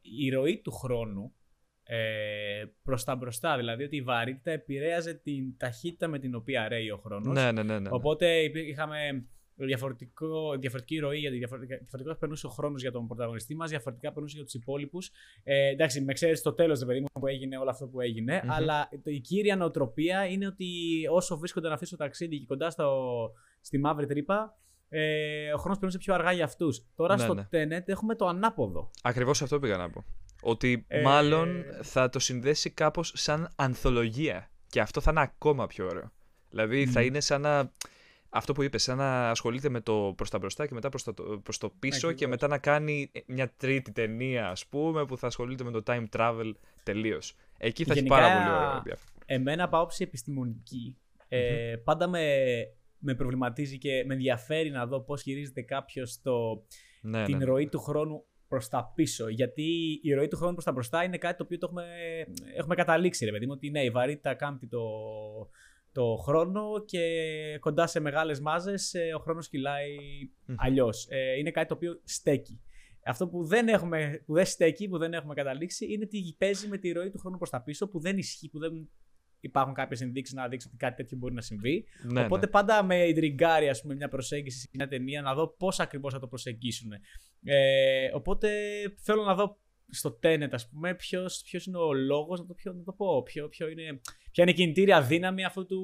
[0.01, 1.33] η ροή του χρόνου
[1.83, 3.57] ε, προς τα μπροστά.
[3.57, 7.33] Δηλαδή ότι η βαρύτητα επηρέαζε την ταχύτητα με την οποία ρέει ο χρόνος.
[7.35, 7.73] Ναι, ναι, ναι.
[7.73, 7.89] ναι, ναι.
[7.91, 9.25] Οπότε υπή- είχαμε
[9.65, 14.35] διαφορετικό, διαφορετική ροή, γιατί διαφορετικά, διαφορετικά περνούσε ο χρόνος για τον πρωταγωνιστή μας, διαφορετικά περνούσε
[14.35, 15.11] για τους υπόλοιπους.
[15.43, 18.41] Ε, εντάξει, με ξέρεις το τέλος, παιδί μου, που έγινε όλο αυτό που έγινε.
[18.43, 18.51] Μμμ.
[18.51, 20.65] Αλλά το- η κύρια νοοτροπία είναι ότι
[21.11, 22.91] όσο βρίσκονταν αυτοί στο ταξίδι και κοντά στο,
[23.61, 24.55] στη μαύρη τρύπα,
[24.89, 26.85] ε, ο χρόνος περνούσε πιο αργά για αυτούς.
[26.95, 27.47] Τώρα Ναι, στο ναι.
[27.51, 28.91] Tenet έχουμε το ανάποδο.
[29.01, 30.05] Ακριβώς αυτό πήγα να πω.
[30.41, 34.49] Ότι Ε, μάλλον θα το συνδέσει κάπως σαν ανθολογία.
[34.67, 36.11] Και αυτό θα είναι ακόμα πιο ωραίο.
[36.49, 37.05] Δηλαδή θα Μμμ.
[37.07, 37.71] είναι σαν να...
[38.33, 41.13] Αυτό που είπες, σαν να ασχολείται με το προς τα μπροστά και μετά προς, τα,
[41.43, 42.29] προς το πίσω και Ακριβώς.
[42.29, 46.51] μετά να κάνει μια τρίτη ταινία, ας πούμε, που θα ασχολείται με το time travel
[46.83, 47.35] τελείως.
[47.57, 49.13] Εκεί θα Γενικά, έχει πάρα πολύ ωραίο ενδιαφέρον.
[49.25, 52.45] Εμένα από άποψη επιστημονική, ε, πάντα με,
[52.97, 56.63] με προβληματίζει και με ενδιαφέρει να δω πώς χειρίζεται κάποιος το,
[57.01, 57.45] Ναι, την ναι.
[57.45, 59.27] ροή του χρόνου προς τα πίσω.
[59.27, 61.85] Γιατί η ροή του χρόνου προς τα μπροστά είναι κάτι το οποίο το έχουμε,
[62.55, 64.79] έχουμε καταλήξει, ρε παιδί μου, ότι ναι, η βαρύτητα κάμπτει το,
[65.91, 66.99] το χρόνο και
[67.59, 69.95] κοντά σε μεγάλες μάζες ε, ο χρόνος κυλάει
[70.45, 70.55] Μμμ.
[70.57, 71.07] αλλιώς.
[71.09, 72.61] Ε, είναι κάτι το οποίο στέκει.
[73.05, 76.77] Αυτό που δεν, έχουμε, που δεν στέκει, που δεν έχουμε καταλήξει, είναι ότι παίζει με
[76.77, 78.89] τη ροή του χρόνου προς τα πίσω, που δεν ισχύει, που δεν
[79.39, 81.85] υπάρχουν κάποιες ενδείξεις να δείξουν ότι κάτι τέτοιο μπορεί να συμβεί.
[82.11, 82.51] Ναι, Οπότε ναι.
[82.51, 86.19] πάντα με ιντριγκάρει ας πούμε, μια προσέγγιση σε μια ταινία να δω πώς ακριβώς θα
[86.19, 86.91] το προσεγγίσουν.
[87.43, 88.49] Ε, οπότε
[88.97, 89.60] θέλω να δω
[89.91, 93.23] στο Tenet, ας πούμε, ποιος, ποιος είναι ο λόγος, να το, ποιο, να το πω,
[93.23, 94.01] ποιο, ποιο είναι,
[94.31, 95.81] ποια είναι η κινητήρια δύναμη αυτού του,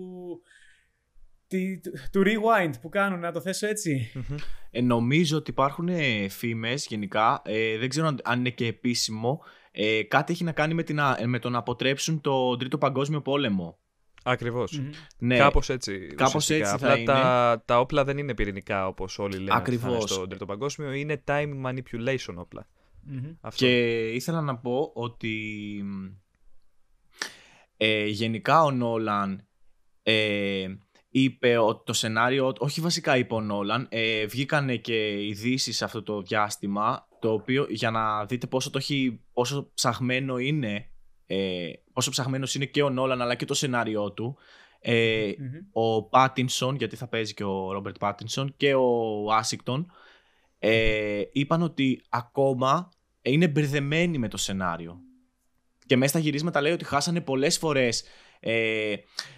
[1.48, 4.12] τη- του, του rewind που κάνουν, να το θέσω έτσι.
[4.14, 4.38] Μμμ.
[4.72, 9.42] Ε, νομίζω ότι υπάρχουν ε, φήμες γενικά, ε, δεν ξέρω αν- αν είναι και επίσημο,
[9.72, 13.22] ε, κάτι έχει να κάνει με, την, α- με το να αποτρέψουν το Τρίτο Παγκόσμιο
[13.22, 13.80] Πόλεμο.
[14.24, 14.80] Ακριβώς.
[14.80, 14.90] Μμμ.
[15.18, 16.08] Ναι, Κάπως έτσι.
[16.16, 16.70] κάπως ουσιαστικά.
[16.74, 17.06] έτσι θα Απλά είναι.
[17.12, 20.12] Τα, τα όπλα δεν είναι πυρηνικά όπως όλοι λένε ότι θα είναι Ακριβώς.
[20.12, 20.92] στο Τρίτο Παγκόσμιο.
[20.92, 22.68] Είναι time manipulation όπλα.
[23.08, 23.34] Μμμ.
[23.42, 23.66] Αυτό.
[23.66, 25.84] Και ήθελα να πω ότι
[27.78, 29.48] ε, γενικά ο Νόλαν
[30.04, 30.68] ε,
[31.10, 36.22] είπε ότι το σενάριο, όχι βασικά είπε ο Νόλαν, ε, βγήκανε και ειδήσεις αυτό το
[36.22, 40.92] διάστημα, το οποίο για να δείτε πόσο, το έχει, πόσο ψαχμένο είναι,
[41.26, 44.38] ε, πόσο ψαχμένος είναι και ο Νόλαν αλλά και το σενάριό του,
[44.80, 45.52] ε, Μμμ.
[45.72, 49.92] ο Πάτινσον, γιατί θα παίζει και ο Ρόμπερτ Πάτινσον και ο Άσικτον,
[50.60, 52.90] ε, είπαν ότι ακόμα
[53.30, 55.02] είναι μπερδεμένοι με το σενάριο.
[55.86, 58.04] Και μέσα στα γυρίσματα λέει ότι χάσανε πολλές φορές
[58.40, 58.96] ε,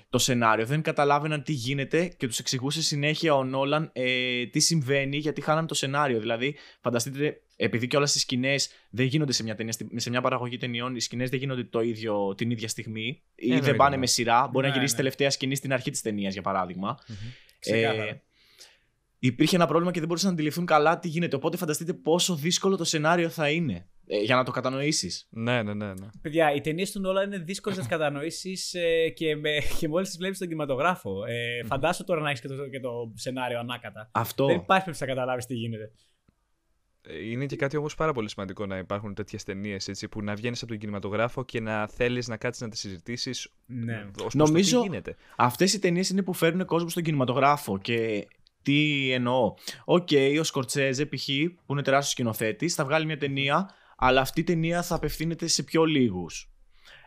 [0.10, 0.66] το σενάριο.
[0.66, 5.68] Δεν καταλάβαιναν τι γίνεται και τους εξηγούσε συνέχεια ο Νόλαν ε, τι συμβαίνει γιατί χάνανε
[5.68, 6.20] το σενάριο.
[6.20, 10.58] Δηλαδή, φανταστείτε, επειδή και όλες οι σκηνές δεν γίνονται σε μια, ταινία, σε μια παραγωγή
[10.58, 13.98] ταινιών, οι σκηνές δεν γίνονται το ίδιο, την ίδια στιγμή ή δεν εννοείται, πάνε ναι.
[13.98, 14.48] με σειρά.
[14.48, 15.00] Μπορεί Ναι, να γυρίσει ναι.
[15.00, 16.98] τελευταία σκηνή στην αρχή της ταινίας, για παράδειγμα.
[17.08, 17.16] Μμμ.
[17.60, 18.04] Ξεκάθαρα.
[18.04, 18.24] Ε,
[19.20, 21.36] υπήρχε ένα πρόβλημα και δεν μπορούσαν να αντιληφθούν καλά τι γίνεται.
[21.36, 25.28] Οπότε φανταστείτε πόσο δύσκολο το σενάριο θα είναι ε, για να το κατανοήσεις.
[25.30, 25.88] Ναι, ναι, ναι.
[25.88, 26.08] ναι.
[26.22, 30.08] Παιδιά, οι ταινίες του Νόλα είναι δύσκολες να τις κατανοήσεις ε, και, με, και μόλις
[30.08, 31.26] τις βλέπεις στον κινηματογράφο.
[31.26, 34.10] Ε, φαντάσου τώρα να έχεις και το, και το σενάριο ανάκατα.
[34.12, 34.46] Αυτό.
[34.46, 35.92] Δεν υπάρχει περίπτωση να καταλάβεις τι γίνεται.
[37.24, 40.72] Είναι και κάτι όμως πάρα πολύ σημαντικό να υπάρχουν τέτοιες ταινίες που να βγαίνεις από
[40.72, 44.06] τον κινηματογράφο και να θέλεις να κάτσεις να τις συζητήσεις Ναι.
[44.06, 45.16] ως προς Νομίζω- το τι γίνεται.
[45.38, 47.78] Αυτές οι ταινίες είναι που φέρνουν κόσμο στον κινηματογράφο.
[47.78, 48.28] Και
[48.70, 49.54] τι εννοώ.
[49.86, 50.08] ΟΚ,
[50.40, 51.26] ο Σκορσέζε π.χ.
[51.66, 55.64] που είναι τεράστιος σκηνοθέτης, θα βγάλει μια ταινία, αλλά αυτή η ταινία θα απευθύνεται σε
[55.64, 56.50] πιο λίγους.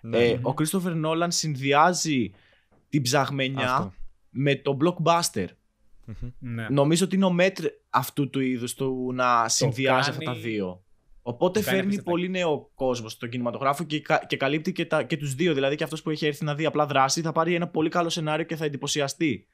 [0.02, 0.38] Ναι, Ε, ναι.
[0.42, 2.30] ο Κρίστοφερ Νόλαν συνδυάζει
[2.88, 3.92] την ψαγμενιά Αυτό.
[4.30, 5.46] με το blockbuster.
[6.04, 6.30] Μμμ.
[6.38, 6.66] Ναι.
[6.70, 10.82] Νομίζω ότι είναι ο μετρ αυτού του είδους του να συνδυάζει αυτά τα κάνει- δύο.
[11.22, 12.10] Οπότε το κάνει φέρνει απίστευτα.
[12.10, 15.54] πολύ νέο κόσμο στον κινηματογράφο και, κα- και καλύπτει και, τα, και τους δύο.
[15.54, 18.08] Δηλαδή και αυτός που έχει έρθει να δει απλά δράση θα πάρει ένα πολύ καλό
[18.08, 19.46] σενάριο και θα εντυπωσιαστεί.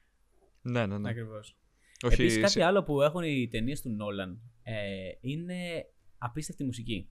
[0.61, 1.09] ναι, ναι, ναι.
[1.09, 1.55] Ακριβώς.
[2.03, 4.73] Όχι, Επίσης κάτι σε- άλλο που έχουν οι ταινίες του Νόλαν ε,
[5.21, 5.55] είναι
[6.17, 7.09] απίστευτη μουσική.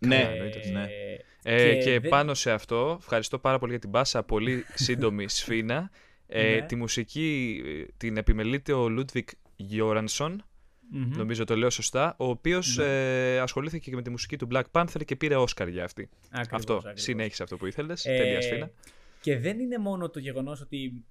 [0.00, 0.86] Ναι, Καλά, εννοείται, ναι.
[1.42, 5.28] Ε, Και και δεν- πάνω σε αυτό, ευχαριστώ πάρα πολύ για την πάσα, πολύ σύντομη
[5.38, 5.90] σφίνα.
[6.26, 6.66] Ε, Ναι.
[6.66, 10.44] Τη μουσική ε, την επιμελείται ο Λούντβικ Γιόρανσον,
[10.92, 11.16] Μμμ.
[11.16, 12.84] νομίζω το λέω σωστά, ο οποίος Ναι.
[13.34, 16.08] ε, ασχολήθηκε και με τη μουσική του Black Panther και πήρε Όσκαρ για αυτή.
[16.30, 17.02] Ακριβώς, αυτό, ακριβώς.
[17.02, 18.70] συνέχισε αυτό που ήθελες, Ε, τέλεια σφίνα.
[19.20, 21.04] Και δεν είναι μόνο το γεγονός ότι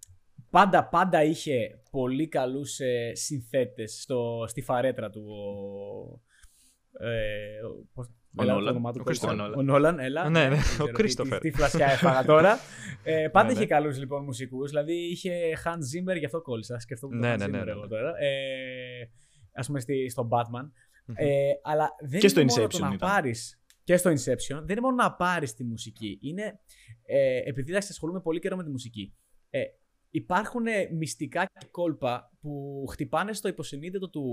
[0.49, 8.07] πάντα πάντα είχε πολύ καλούς ε, συνθέτες στο, στη φαρέτρα του ο, ε, ο, πώς,
[8.37, 8.73] Ο έλα, το Νόλαν.
[8.75, 9.51] όνομά του Ο πώς Christopher ήταν.
[9.51, 9.57] Nolan.
[9.57, 10.29] Ο Νόλαν, έλα.
[10.29, 11.37] Ναι, ναι, δεν ο ξέρω τι- Christopher.
[11.41, 12.57] Τι, τι φλασιά έφαγα τώρα.
[13.03, 13.65] Ε, πάντα Ναι, είχε ναι.
[13.67, 14.69] καλούς λοιπόν μουσικούς.
[14.69, 15.31] Δηλαδή είχε
[15.65, 15.69] Hans
[16.13, 16.79] Zimmer, γι' αυτό κόλλησα.
[16.79, 17.87] Σκεφτόμουν Ναι, τον ναι, Hans ναι, Zimmer ναι, εγώ ναι.
[17.87, 18.09] τώρα.
[18.19, 19.09] Ε,
[19.53, 20.69] ας πούμε στη, στο Batman.
[21.05, 21.15] Μμμ.
[21.17, 21.27] Ε,
[21.63, 23.09] αλλά δεν Και στο είναι μόνο το Inception να ήταν.
[23.09, 26.19] πάρεις και στο Inception, δεν είναι μόνο να πάρεις τη μουσική.
[26.21, 26.59] Είναι,
[27.05, 29.13] ε, επειδή εντάξει, ασχολούμαι πολύ καιρό με τη μουσική.
[29.49, 29.61] Ε,
[30.09, 34.23] υπάρχουν ε, μυστικά και κόλπα που χτυπάνε στο υποσυνείδητο του,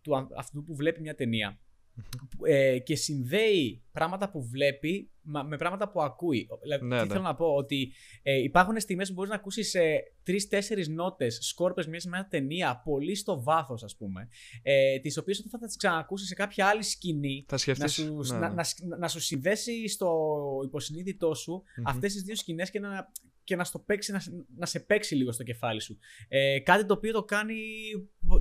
[0.00, 1.58] του αν- αυτού που βλέπει μια ταινία
[2.44, 6.48] ε, και συνδέει πράγματα που βλέπει μα- με πράγματα που ακούει.
[6.62, 7.08] Δηλαδή, Ναι, τι ναι.
[7.12, 11.86] θέλω να πω, ότι ε, υπάρχουν στιγμές που μπορείς να ακούσεις ε, τρεις-τέσσερις νότες, σκόρπες
[11.86, 14.28] μιας σε μια ταινία, πολύ στο βάθος ας πούμε,
[14.62, 17.92] ε, τις οποίες όταν θα τις ξανακούσεις σε κάποια άλλη σκηνή, Θα να σκεφτείς...
[17.92, 18.54] σου, ναι, να, ναι.
[18.54, 20.30] να, σ- να σου συνδέσει στο
[20.64, 21.86] υποσυνείδητό σου Μμμ.
[21.88, 23.12] αυτές τις δύο σκηνές και να,
[23.44, 25.98] και να, στο παίξει, να, σ- να σε παίξει λίγο στο κεφάλι σου.
[26.28, 27.54] Ε, κάτι το οποίο το κάνει,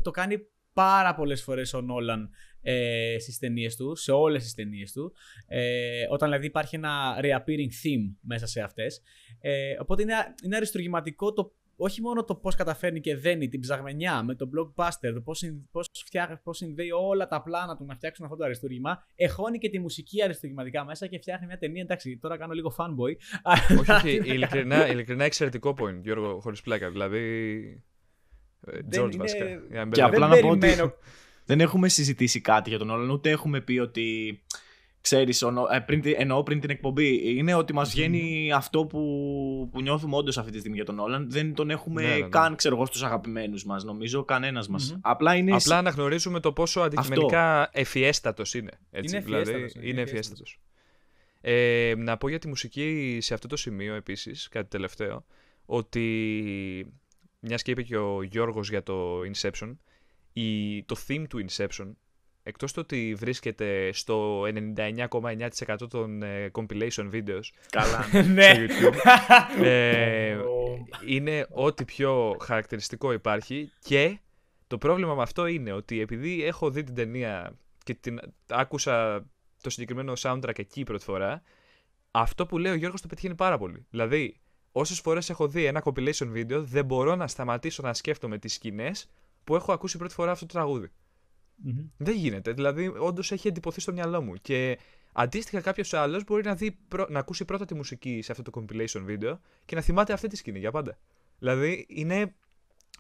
[0.02, 0.38] το κάνει
[0.74, 2.30] πάρα πολλές φορές ο Νόλαν
[2.62, 5.14] ε, στις ταινίες του, σε όλες τις ταινίες του,
[5.48, 9.02] ε, όταν δηλαδή υπάρχει ένα reappearing theme μέσα σε αυτές.
[9.42, 10.14] Ε, οπότε είναι,
[10.46, 15.12] είναι αριστουργηματικό το όχι μόνο το πώς καταφέρνει και δένει την ψαγμενιά με το blockbuster,
[15.14, 18.44] το πώς, συν- πώς, φτιά, πώς συνδέει όλα τα πλάνα του να φτιάξουν αυτό το
[18.44, 21.82] αριστούργημα, εχώνει και τη μουσική αριστουργηματικά μέσα και φτιάχνει μια ταινία.
[21.82, 23.16] Εντάξει, τώρα κάνω λίγο fanboy.
[23.80, 26.90] όχι, όχι, ειλικρινά, ειλικρινά εξαιρετικό point, Γιώργο, χωρίς πλάκα.
[26.92, 27.20] Δηλαδή...
[28.68, 29.46] ε, Δεν George είναι- βασικά.
[29.46, 30.06] για να μην Και μπερδεύουμε.
[30.26, 30.94] απλά δεν να πω ότι- περιμένω.
[31.46, 34.40] Δεν έχουμε συζητήσει κάτι για τον Νόλαν, ούτε έχουμε πει ότι.
[35.02, 38.86] Ξέρεις, ο Νο- ε, πριν, την- εννοώ πριν την εκπομπή, είναι ότι μας βγαίνει αυτό
[38.86, 39.00] που,
[39.72, 41.32] που νιώθουμε όντως αυτή τη στιγμή για τον Νόλαν.
[41.32, 42.28] Δεν τον έχουμε Ναι, ναι, ναι.
[42.28, 44.92] καν, ξέρω εγώ, στους αγαπημένους μας, νομίζω, κανένας μας.
[44.92, 45.00] Μμμ.
[45.02, 45.56] Απλά είναι...
[45.56, 48.72] Απλά αναγνωρίζουμε το πόσο αντικειμενικά ευφιέστατος είναι.
[48.92, 50.60] Έτσι, Είναι δηλαδή, ευφιέστατος, είναι είναι ευφιέστατος.
[51.42, 55.26] Ε, να πω για τη μουσική σε αυτό το σημείο επίσης, κάτι τελευταίο,
[55.66, 56.94] ότι
[57.40, 59.76] μιας και είπε και ο Γιώργος για το Inception,
[60.34, 61.92] η, το theme του Inception,
[62.44, 68.06] εκτός το ότι βρίσκεται στο 99,9% των ε, compilation videos Καλά.
[68.34, 68.54] ναι.
[68.54, 74.20] στο YouTube, ε, Ο- είναι ό,τι πιο χαρακτηριστικό υπάρχει και
[74.68, 79.26] το πρόβλημα με αυτό είναι ότι επειδή έχω δει την ταινία και την άκουσα
[79.62, 81.42] το συγκεκριμένο soundtrack εκεί πρώτη φορά,
[82.12, 83.86] αυτό που λέει ο Γιώργος το πετυχαίνει πάρα πολύ.
[83.90, 84.36] Δηλαδή,
[84.72, 89.10] όσες φορές έχω δει ένα compilation video, δεν μπορώ να σταματήσω να σκέφτομαι τις σκηνές
[89.44, 90.92] που έχω ακούσει πρώτη φορά αυτό το τραγούδι.
[91.56, 91.86] Μμμ.
[91.98, 92.52] Δεν γίνεται.
[92.52, 94.34] Δηλαδή, όντως έχει εντυπωθεί στο μυαλό μου.
[94.34, 94.80] Και
[95.14, 98.52] αντίστοιχα, κάποιος άλλος μπορεί να, δει, πρω- να ακούσει πρώτα τη μουσική σε αυτό το
[98.56, 100.98] compilation video και να θυμάται αυτή τη σκηνή για πάντα.
[101.40, 102.36] Δηλαδή, είναι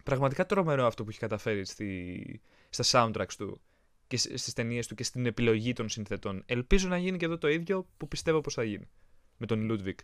[0.04, 3.62] πραγματικά τρομερό αυτό που έχει καταφέρει στη, στα soundtracks του
[4.08, 6.44] και σ- στις ταινίες του και στην επιλογή των συνθετών.
[6.46, 8.90] Ελπίζω να γίνει και εδώ το ίδιο που πιστεύω πως θα γίνει
[9.38, 9.96] με τον Ludwig.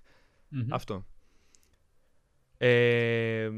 [0.49, 0.73] Μμμ.
[0.73, 1.05] Αυτό.
[2.57, 3.51] Ε,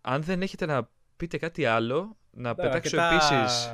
[0.00, 0.90] αν δεν έχετε να
[1.26, 3.72] πείτε κάτι άλλο, να Τώρα, πετάξω αρκετά- επίσης...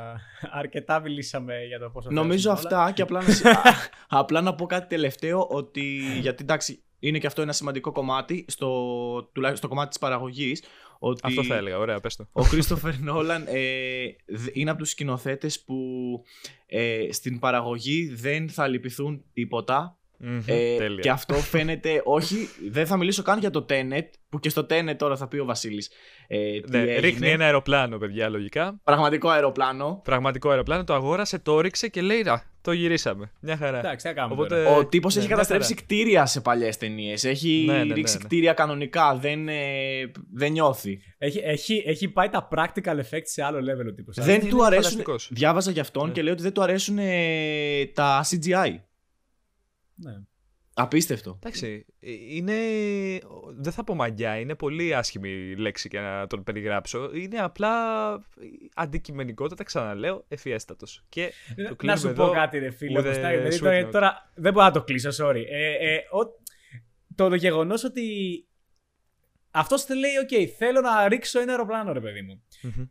[0.50, 2.78] Αρκετά μιλήσαμε για το πόσο Νομίζω φέρνουν όλα.
[2.82, 3.72] αυτά και απλά να, συ- α,
[4.08, 8.68] απλά να πω κάτι τελευταίο ότι γιατί εντάξει είναι και αυτό ένα σημαντικό κομμάτι στο,
[9.32, 10.62] τουλάχιστον στο κομμάτι της παραγωγής
[10.98, 12.28] ότι Αυτό θα έλεγα, ωραία, πες το.
[12.32, 15.74] ο Christopher Νόλαν ε, δ- είναι από τους σκηνοθέτες που
[16.66, 21.00] ε, στην παραγωγή δεν θα λυπηθούν τίποτα Μμμ, Ε, τέλεια.
[21.00, 24.94] και αυτό φαίνεται, όχι, δεν θα μιλήσω καν για το Tenet, που και στο Tenet
[24.96, 25.90] τώρα θα πει ο Βασίλης
[26.28, 26.98] ε, τι Ναι, έγινε.
[26.98, 28.80] ρίχνει ένα αεροπλάνο, παιδιά, λογικά.
[28.84, 30.00] Πραγματικό αεροπλάνο.
[30.04, 33.32] Πραγματικό αεροπλάνο, το αγόρασε, το έριξε και λέει Να, το γυρίσαμε.
[33.40, 33.78] Μια χαρά.
[33.78, 34.34] Εντάξει, τι να κάνουμε.
[34.34, 34.76] Οπότε- τώρα.
[34.76, 35.84] Ο τύπος ναι, έχει μια καταστρέψει χαρά.
[35.86, 37.24] κτίρια σε παλιές ταινίες.
[37.24, 38.24] Έχει Ναι, ναι, ναι, ρίξει ναι.
[38.24, 39.16] κτίρια κανονικά.
[39.20, 39.54] Δεν, ε,
[40.34, 41.00] δεν νιώθει.
[41.18, 44.16] Έχει, έχει, έχει πάει τα practical effects σε άλλο level ο τύπος.
[44.20, 44.82] δεν είναι του αρέσουν.
[44.82, 45.28] φανταστικός.
[45.32, 46.12] Διάβαζα για αυτόν Ναι.
[46.12, 48.74] και λέει ότι δεν του αρέσουν ε, τα CGI.
[50.02, 50.12] Ναι.
[50.74, 51.34] Απίστευτο.
[51.36, 52.54] Εντάξει, ε, είναι.
[53.56, 57.10] Δεν θα πω μαγιά, είναι πολύ άσχημη λέξη για να τον περιγράψω.
[57.14, 57.72] Είναι απλά
[58.74, 61.04] αντικειμενικότατα, ξαναλέω, εφιέστατος.
[61.08, 62.26] Και το να κλείνουμε σου εδώ.
[62.26, 62.98] πω κάτι, ρε φίλε.
[63.00, 63.90] with a Κωστάκη, δηλαδή, sweet τώρα, note.
[63.90, 65.42] τώρα δεν μπορώ να το κλείσω, sorry.
[65.50, 66.38] Ε, ε, ο-
[67.14, 68.04] το το γεγονός ότι.
[69.50, 72.42] Αυτός te λέει, OK, θέλω να ρίξω ένα αεροπλάνο, ρε παιδί μου.
[72.62, 72.84] Μμμ.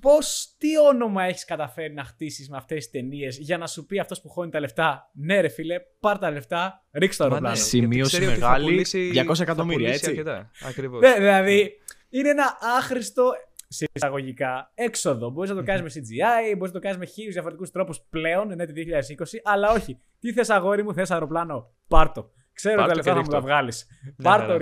[0.00, 3.98] Πώς, τι όνομα έχεις καταφέρει να χτίσεις με αυτές τις ταινίες για να σου πει
[3.98, 7.34] αυτός που χώνει τα λεφτά, Ναι, ρε φίλε, πάρ τα λεφτά, ρίξ το Μα ναι,
[7.34, 7.62] αεροπλάνο.
[7.64, 10.10] Συ- Σημείωση γιατί ξέρει ότι θα μεγάλη, πουλήσει- 200 θα εκατομμύρια, πουλήσει έτσι.
[10.10, 10.50] Αρκετά.
[10.68, 11.00] Ακριβώς.
[11.00, 11.72] Ναι, δηλαδή
[12.08, 13.32] είναι ένα άχρηστο
[13.68, 15.30] σε εισαγωγικά έξοδο.
[15.30, 18.48] Μπορείς να το κάνεις με CGI, μπορείς να το κάνεις με χίλιους διαφορετικούς τρόπους πλέον,
[18.54, 20.00] ναι, το 2020, αλλά όχι.
[20.20, 22.30] Τι θες, αγόρι μου, θες αεροπλάνο, πάρτο.
[22.52, 23.46] Ξέρω Πάρ' τα το λεφτά και θα μου τα ρίχτω.
[23.52, 23.72] βγάλει.
[24.04, 24.56] Μια Πάρτο, χαρά.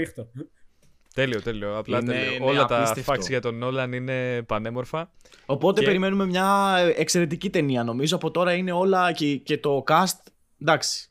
[1.16, 1.40] Ρίχτω.
[1.40, 1.78] Τέλειο, τέλειο.
[1.78, 2.38] Απλά Είναι, τέλειο.
[2.38, 3.12] ναι, Όλα τα απίστευτο.
[3.12, 5.12] facts για τον Νόλαν είναι πανέμορφα.
[5.46, 7.84] Οπότε Και- περιμένουμε μια εξαιρετική ταινία.
[7.84, 10.18] Νομίζω από τώρα είναι όλα και, και το cast.
[10.62, 11.10] Εντάξει.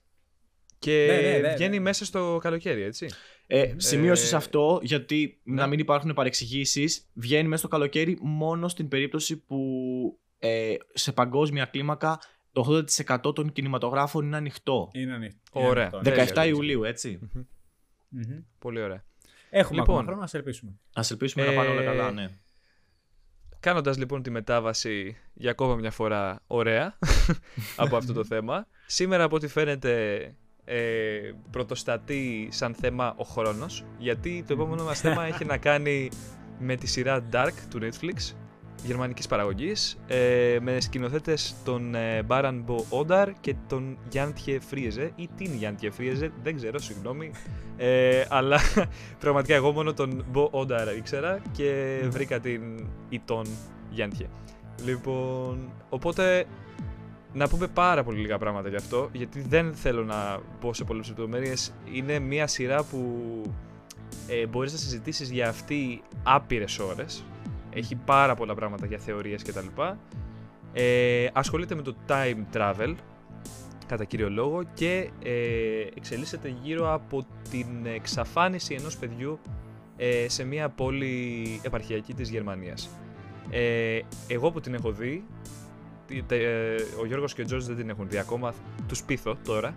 [0.79, 1.83] Και Ναι, ναι, ναι, βγαίνει ναι.
[1.83, 3.07] μέσα στο καλοκαίρι, έτσι.
[3.47, 5.61] Ε, σημείωσες σε Ε, αυτό γιατί ναι.
[5.61, 7.09] να μην υπάρχουν παρεξηγήσεις.
[7.13, 9.57] Βγαίνει μέσα στο καλοκαίρι μόνο στην περίπτωση που
[10.39, 12.19] ε, σε παγκόσμια κλίμακα
[12.51, 12.83] το
[13.27, 14.89] 80% των κινηματογράφων είναι ανοιχτό.
[14.93, 15.39] Είναι ανοιχτό.
[15.51, 15.69] Ωραία.
[15.85, 16.23] Είναι ανοιχτό, ναι.
[16.23, 17.19] 17 τέλεια, Ιουλίου, έτσι.
[18.09, 18.39] Μμμ.
[18.59, 19.03] Πολύ ωραία.
[19.57, 19.95] Έχουμε Λοιπόν.
[19.95, 20.71] ακόμα χρόνο να σε ελπίσουμε.
[20.93, 22.29] Α ελπίσουμε να πάνε όλα Ε, καλά, ναι.
[23.59, 26.97] Κάνοντας λοιπόν τη μετάβαση για ακόμα μια φορά ωραία
[27.83, 28.67] από αυτό το θέμα.
[28.85, 30.21] Σήμερα από ό,τι φαίνεται
[30.65, 36.09] ε, πρωτοστατεί σαν θέμα ο χρόνος γιατί το επόμενο μας θέμα έχει να κάνει
[36.59, 38.35] με τη σειρά Dark του Netflix
[38.85, 45.29] γερμανικής παραγωγής ε, με σκηνοθέτες τον ε, Baran Bo Odar και τον Γιάντje Φρίεζε ή
[45.37, 47.31] την Γιάντje Φρίεζε, δεν ξέρω, συγγνώμη
[47.77, 48.59] ε, αλλά
[49.19, 53.45] πραγματικά εγώ μόνο τον Bo Odar ήξερα και βρήκα την ή τον
[53.91, 54.25] Γιάντje
[54.83, 56.45] λοιπόν, οπότε
[57.33, 61.07] να πούμε πάρα πολύ λίγα πράγματα γι' αυτό, γιατί δεν θέλω να πω σε πολλές
[61.07, 61.73] λεπτομέρειες.
[61.93, 63.21] Είναι μια σειρά που
[64.27, 67.23] ε, μπορείς να συζητήσεις για αυτή άπειρες ώρες.
[67.77, 69.81] Έχει πάρα πολλά πράγματα για θεωρίες κτλ.
[70.73, 72.95] Ε, ασχολείται με το time travel,
[73.87, 75.31] κατά κύριο λόγο, και ε,
[75.95, 79.39] εξελίσσεται γύρω από την εξαφάνιση ενός παιδιού
[79.97, 82.89] ε, σε μια πόλη επαρχιακή της Γερμανίας.
[83.49, 85.23] Ε, εγώ που την έχω δει,
[86.07, 88.53] τι- τε- ε, ο Γιώργος και ο Τζόρτζ δεν την έχουν δει ακόμα,
[88.87, 89.73] τους πείθω τώρα.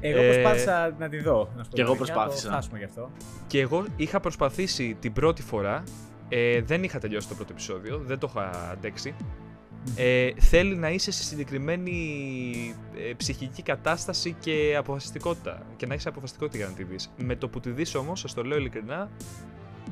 [0.00, 1.48] Εγώ Ε, προσπάθησα να τη δω.
[1.56, 2.48] Να σου πω κι εγώ την αλήθεια, προσπάθησα.
[2.48, 3.10] Το χάσουμε γι' αυτό.
[3.46, 5.82] Και εγώ είχα προσπαθήσει την πρώτη φορά,
[6.32, 9.14] ε, δεν είχα τελειώσει το πρώτο επεισόδιο, δεν το είχα αντέξει.
[9.96, 15.66] Ε, θέλει να είσαι σε συγκεκριμένη ε, ψυχική κατάσταση και αποφασιστικότητα.
[15.76, 17.10] Και να έχεις αποφασιστικότητα για να τη δεις.
[17.16, 19.10] Με το που τη δεις όμως, σας το λέω ειλικρινά,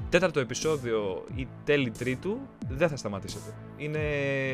[0.09, 3.55] τέταρτο επεισόδιο ή τέλη τρίτου, δεν θα σταματήσετε.
[3.77, 3.99] Είναι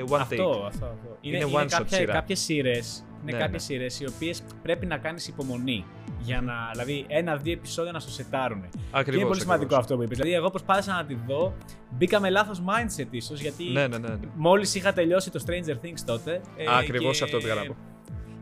[0.09, 0.67] one αυτό, take.
[0.67, 1.17] αυτό, αυτό.
[1.21, 2.13] Είναι Είναι, one είναι shot κάποια, σειρά.
[2.13, 5.85] κάποιες σειρές, είναι Ναι, κάποιες σειρές οι οποίες πρέπει να κάνεις υπομονή.
[6.21, 8.61] Για να, δηλαδή, ένα-δύο επεισόδια να σου σετάρουν.
[8.71, 9.85] Και Ακριβώς, είναι πολύ σημαντικό ακριβώς.
[9.85, 10.17] αυτό που είπες.
[10.19, 11.55] Δηλαδή, εγώ προσπάθησα να τη δω.
[11.91, 14.09] Μπήκα με λάθος mindset ίσως, γιατί Ναι, ναι, ναι.
[14.09, 14.19] ναι.
[14.35, 16.41] μόλις είχα τελειώσει το Stranger Things τότε.
[16.57, 17.77] ε, Ακριβώς και- αυτό πήγα να πω.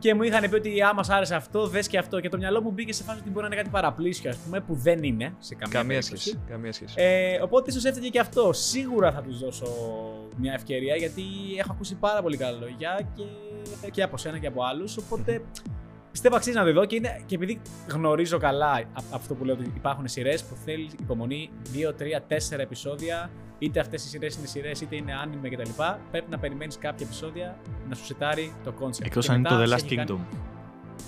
[0.03, 2.21] Και μου είχαν πει ότι άμα σ' άρεσε αυτό, δες και αυτό.
[2.21, 4.61] Και το μυαλό μου μπήκε σε φάση ότι μπορεί να είναι κάτι παραπλήσιο, ας πούμε,
[4.61, 6.23] που δεν είναι σε καμία, Καμία περίπτωση.
[6.29, 6.39] σχέση.
[6.49, 6.95] Καμία σχέση.
[6.97, 8.53] Ε, οπότε ίσως έφταιγε και αυτό.
[8.53, 9.67] Σίγουρα θα τους δώσω
[10.37, 11.23] μια ευκαιρία γιατί
[11.59, 13.23] έχω ακούσει πάρα πολύ καλά λόγια και,
[13.91, 14.97] και από σένα και από άλλους.
[14.97, 15.43] Οπότε
[16.13, 19.55] πιστεύω αξίζει να τη δω και, είναι, και επειδή γνωρίζω καλά α- αυτό που λέω
[19.55, 23.31] ότι υπάρχουν σειρές που θέλει υπομονή 2, 3, 4 επεισόδια.
[23.59, 25.71] Είτε αυτές οι σειρές είναι σειρές, είτε είναι anime κτλ.
[26.11, 29.05] Πρέπει να περιμένεις κάποια επεισόδια να σου σετάρει το concept.
[29.05, 30.37] Εκτός Και αν είναι μετά το The σε Last έχει κάνει- Kingdom.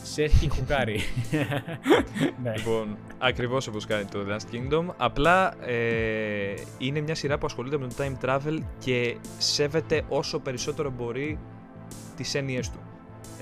[0.03, 1.01] Σε έχει χουκάρει.
[2.43, 2.53] ναι.
[2.57, 4.85] Λοιπόν, ακριβώς όπως κάνει το Last Kingdom.
[4.97, 10.91] Απλά ε, είναι μια σειρά που ασχολείται με το time travel και σέβεται όσο περισσότερο
[10.91, 11.39] μπορεί
[12.17, 12.81] τις έννοιε του.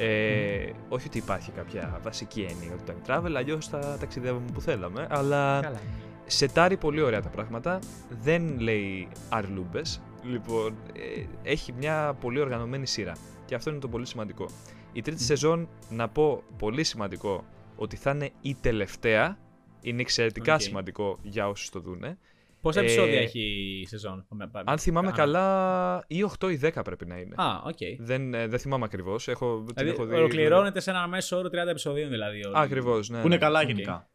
[0.04, 4.60] Ε, Όχι ότι υπάρχει κάποια βασική έννοια για το time travel, αλλιώς θα ταξιδεύουμε που
[4.60, 5.06] θέλαμε.
[5.10, 5.80] Αλλά Καλά.
[6.26, 7.78] σετάρει πολύ ωραία τα πράγματα.
[8.22, 9.82] Δεν λέει αρλούμπες.
[10.22, 13.12] Λοιπόν, ε, έχει μια πολύ οργανωμένη σειρά.
[13.44, 14.46] Και αυτό είναι το πολύ σημαντικό.
[14.92, 17.44] Η τρίτη σεζόν, να πω πολύ σημαντικό,
[17.76, 19.38] ότι θα είναι η τελευταία.
[19.80, 20.60] Είναι εξαιρετικά ΟΚ.
[20.60, 22.18] σημαντικό για όσους το δούνε.
[22.62, 23.40] Πόσα Ε, επεισόδια έχει
[23.82, 24.26] η σεζόν;
[24.64, 27.34] Αν θυμάμαι Α, καλά, ή 8 ή 10 πρέπει να είναι.
[27.38, 27.76] Α, ΟΚ.
[27.98, 29.28] Δεν, ε, δεν θυμάμαι ακριβώς.
[29.28, 30.14] Έχω, την Δηλαδή, έχω δει.
[30.14, 32.44] ολοκληρώνεται σε ένα μέσο όρο 30 επεισοδίων δηλαδή.
[32.46, 32.54] όλη.
[32.58, 33.20] Ακριβώς, ναι.
[33.20, 33.40] Που είναι ναι.
[33.40, 33.66] καλά ΟΚ.
[33.66, 34.08] γενικά.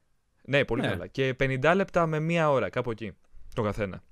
[0.43, 0.87] Ναι, πολύ Ναι.
[0.87, 1.07] καλά.
[1.07, 3.11] Και 50 λεπτά με μία ώρα, κάπου εκεί.
[3.55, 4.03] Το καθένα.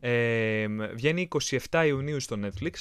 [0.00, 1.28] Ε, βγαίνει
[1.70, 2.72] 27 Ιουνίου στο Netflix.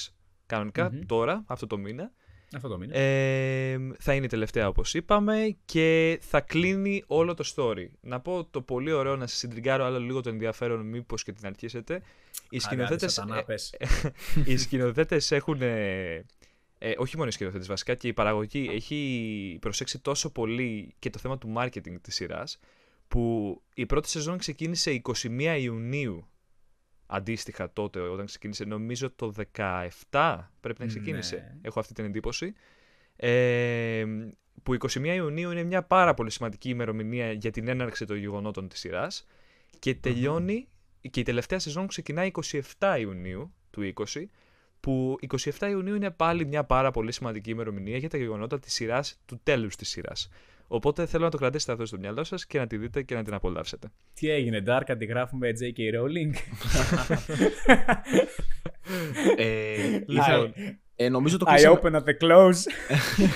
[0.46, 1.00] κανονικά Μμμ.
[1.06, 2.12] τώρα, αυτό το μήνα.
[2.56, 2.98] Αυτό το μήνα.
[2.98, 7.88] Ε, θα είναι η τελευταία όπως είπαμε και θα κλείνει όλο το story.
[8.02, 11.46] Να πω το πολύ ωραίο, να σας ιντριγκάρω άλλο λίγο το ενδιαφέρον μήπως και την
[11.46, 12.02] αρχίσετε.
[12.50, 13.76] Οι σκηνοθέτες, Σατανά, ε, πες.
[14.46, 15.62] οι σκηνοθέτες έχουν...
[15.62, 16.26] ε,
[16.78, 21.20] ε, όχι μόνο οι σκηνοθέτες βασικά και η παραγωγή έχει προσέξει τόσο πολύ και το
[21.20, 22.60] θέμα του marketing της σειράς
[23.08, 26.28] που η πρώτη σεζόν ξεκίνησε 21 Ιουνίου
[27.08, 29.34] αντίστοιχα τότε όταν ξεκίνησε νομίζω το
[30.10, 31.60] 17 πρέπει να ξεκίνησε Ναι.
[31.62, 32.54] έχω αυτή την εντύπωση
[33.16, 34.06] ε,
[34.64, 38.80] που 21 Ιουνίου είναι μια πάρα πολύ σημαντική ημερομηνία για την έναρξη των γεγονότων της
[38.80, 39.26] σειράς
[39.80, 40.68] και τελειώνει
[41.10, 42.32] και η τελευταία σεζόν ξεκινάει
[42.78, 44.24] 27 Ιουνίου του 20
[44.80, 45.16] που
[45.60, 49.40] 27 Ιουνίου είναι πάλι μια πάρα πολύ σημαντική ημερομηνία για τα γεγονότα της σειράς, του
[49.44, 50.30] τέλους της σειράς.
[50.68, 53.24] Οπότε θέλω να το κρατήσετε αυτό στο μυαλό σας και να τη δείτε και να
[53.24, 53.88] την απολαύσετε.
[54.14, 55.80] Τι έγινε, Dark, αντιγράφουμε J.K.
[55.80, 56.34] Rowling;
[59.38, 60.52] Ε, ήθελα-
[60.96, 62.58] ε, νομίζω, το I κλείσαμε, open at the close.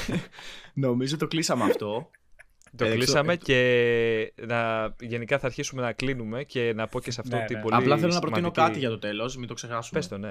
[0.73, 2.09] νομίζω το κλείσαμε αυτό.
[2.75, 7.11] Το Ε, κλείσαμε εξω- και να, γενικά θα αρχίσουμε να κλείνουμε και να πω και
[7.11, 7.61] σε αυτό Ναι, την ναι.
[7.63, 9.99] πολύ Απλά θέλω να προτείνω σημαντική- κάτι για το τέλος, μην το ξεχάσουμε.
[9.99, 10.29] Πες το, ναι.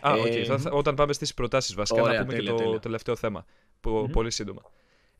[0.00, 0.26] Α, ΟΚ.
[0.34, 2.78] Ε, θα- θα- όταν πάμε στις προτάσεις βασικά Ωραία, να πούμε τέλεια, και το τέλεια.
[2.80, 3.44] τελευταίο θέμα.
[3.80, 4.10] Που, Μμμ.
[4.10, 4.62] Πολύ σύντομα.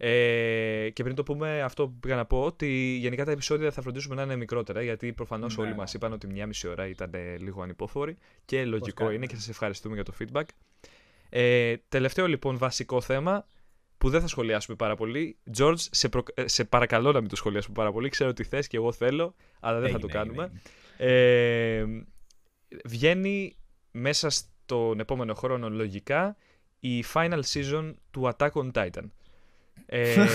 [0.05, 2.69] Ε, και πριν το πούμε αυτό που πήγα να πω, ότι
[3.01, 5.65] γενικά τα επεισόδια θα φροντίσουμε να είναι μικρότερα, γιατί προφανώς Ναι.
[5.65, 9.17] όλοι μας είπαν ότι μια μισή ώρα ήταν ε, λίγο ανυπόφοροι και λογικό κάνουμε.
[9.17, 10.43] είναι και σας ευχαριστούμε για το feedback.
[11.29, 13.47] Ε, τελευταίο λοιπόν βασικό θέμα
[13.99, 15.37] που δεν θα σχολιάσουμε πάρα πολύ.
[15.57, 18.09] George, σε, προ- ε, σε παρακαλώ να μην το σχολιάσουμε πάρα πολύ.
[18.09, 20.43] Ξέρω ότι θες και εγώ θέλω, αλλά δεν θα το Έγινε, κάνουμε.
[20.99, 21.87] έγινε, Ε,
[22.85, 23.57] βγαίνει
[23.91, 26.37] μέσα στον επόμενο χρόνο λογικά
[26.81, 29.05] η final season του Attack on Titan.
[29.95, 30.27] Ε,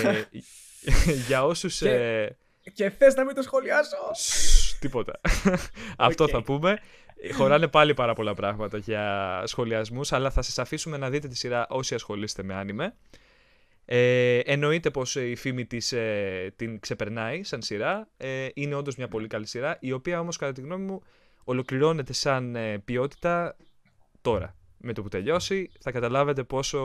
[1.28, 1.78] για όσους...
[1.78, 2.36] Και- ε,
[2.74, 5.20] Και θες να μην το σχολιάσω; σσ, τίποτα.
[5.98, 6.30] Αυτό ΟΚ.
[6.32, 6.80] θα πούμε.
[7.34, 11.68] Χωράνε πάλι πάρα πολλά πράγματα για σχολιασμούς, αλλά θα σας αφήσουμε να δείτε τη σειρά
[11.70, 12.96] όσοι ασχολείστε με άνιμε.
[13.86, 18.08] Ε, εννοείται πως η φήμη της ε, την ξεπερνάει σαν σειρά.
[18.18, 21.02] Ε, είναι όντως μια πολύ καλή σειρά, η οποία όμως κατά τη γνώμη μου
[21.44, 23.56] ολοκληρώνεται σαν ε, ποιότητα
[24.22, 24.56] τώρα.
[24.78, 26.80] Με το που τελειώσει θα καταλάβετε πόσο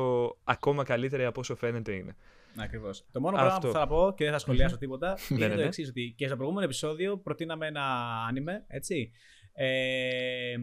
[0.45, 2.16] ακόμα καλύτερη από όσο φαίνεται είναι.
[2.57, 3.05] Ακριβώς.
[3.13, 3.49] Το μόνο Αυτό.
[3.49, 5.67] πράγμα που θα πω και δεν θα σχολιάσω τίποτα Ναι, είναι ναι, το ναι.
[5.67, 7.83] εξής: Ότι και στο προηγούμενο επεισόδιο προτείναμε ένα
[8.29, 9.11] άνιμε, έτσι.
[9.55, 10.55] Ε,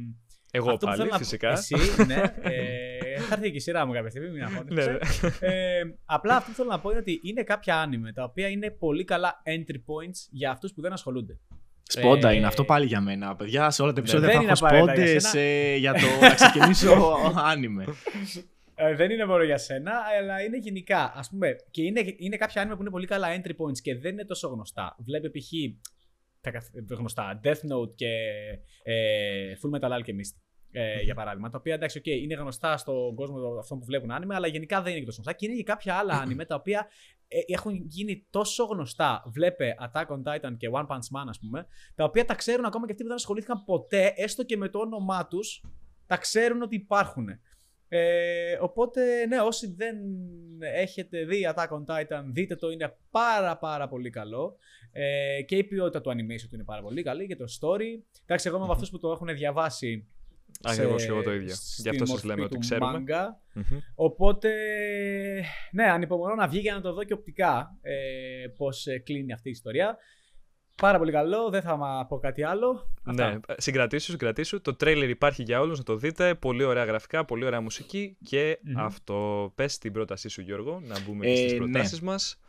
[0.51, 1.51] Εγώ αυτό που πάλι θέλω να πω- φυσικά.
[1.51, 1.75] Εσύ,
[2.07, 2.15] ναι.
[2.41, 4.99] Ε, θα έρθει και η σειρά μου κάποια στιγμή, μην Ναι, αγχώνεσαι.
[5.41, 5.47] ναι.
[5.47, 8.69] ε, απλά αυτό που θέλω να πω είναι ότι είναι κάποια άνιμε τα οποία είναι
[8.71, 11.39] πολύ καλά entry points για αυτούς που δεν ασχολούνται.
[11.83, 13.35] Σπόντα Ε, είναι αυτό πάλι για μένα.
[13.35, 15.33] Παιδιά, σε όλα τα Ναι, επεισόδια δεν θα είναι έχω απαραίτητα για σπόντες
[15.73, 17.15] ε, για το να ξεκινήσω
[17.51, 17.85] άνιμε.
[18.81, 21.11] Ε, δεν είναι μόνο για σένα, αλλά είναι γενικά.
[21.15, 24.11] Ας πούμε, και είναι, είναι κάποια anime που είναι πολύ καλά entry points και δεν
[24.11, 24.95] είναι τόσο γνωστά.
[24.99, 25.51] Βλέπει π.χ.
[26.41, 28.07] τα καθ- γνωστά Death Note και
[28.83, 30.37] ε, Full Metal Alchemist.
[30.71, 34.33] Ε, για παράδειγμα, τα οποία εντάξει, okay, είναι γνωστά στον κόσμο αυτών που βλέπουν anime,
[34.33, 35.39] αλλά γενικά δεν είναι και τόσο γνωστά.
[35.39, 36.87] Και είναι και κάποια άλλα anime τα οποία
[37.27, 39.23] ε, έχουν γίνει τόσο γνωστά.
[39.25, 41.65] Βλέπε Attack on Titan και One Punch Man, ας πούμε,
[41.95, 44.79] τα οποία τα ξέρουν ακόμα και αυτοί που δεν ασχολήθηκαν ποτέ, έστω και με το
[44.79, 45.63] όνομά τους,
[46.05, 47.27] τα ξέρουν ότι υπάρχουν.
[47.91, 49.95] Ε, οπότε, ναι, όσοι δεν
[50.75, 54.57] έχετε δει Attack on Titan, δείτε το, είναι πάρα πάρα πολύ καλό.
[54.91, 58.03] Ε, και η ποιότητα του animation του είναι πάρα πολύ καλή και το story.
[58.25, 60.07] Εντάξει, εγώ είμαι από αυτούς που το έχουν διαβάσει.
[60.61, 61.55] Ακριβώς σε- και εγώ το ίδιο.
[61.55, 63.03] στη Γι' αυτό σας μορφή λέμε ότι του ξέρουμε.
[63.07, 63.25] manga.
[63.53, 63.79] Μμμ.
[63.95, 64.51] Οπότε,
[65.71, 69.47] ναι, ανυπομονώ να βγει για να το δω και οπτικά ε, πώς ε, κλείνει αυτή
[69.47, 69.97] η ιστορία.
[70.79, 72.87] Πάρα πολύ καλό, δεν θα μας πω κάτι άλλο.
[73.03, 73.29] Αυτά.
[73.29, 74.61] Ναι, συγκρατήσου, συγκρατήσου.
[74.61, 76.35] Το τρέιλερ υπάρχει για όλους, να το δείτε.
[76.35, 78.79] Πολύ ωραία γραφικά, πολύ ωραία μουσική και Μμμ.
[78.79, 79.51] αυτό.
[79.55, 81.57] Πες την πρότασή σου Γιώργο, να μπούμε και Ε, στις ναι.
[81.57, 82.39] προτάσεις μας.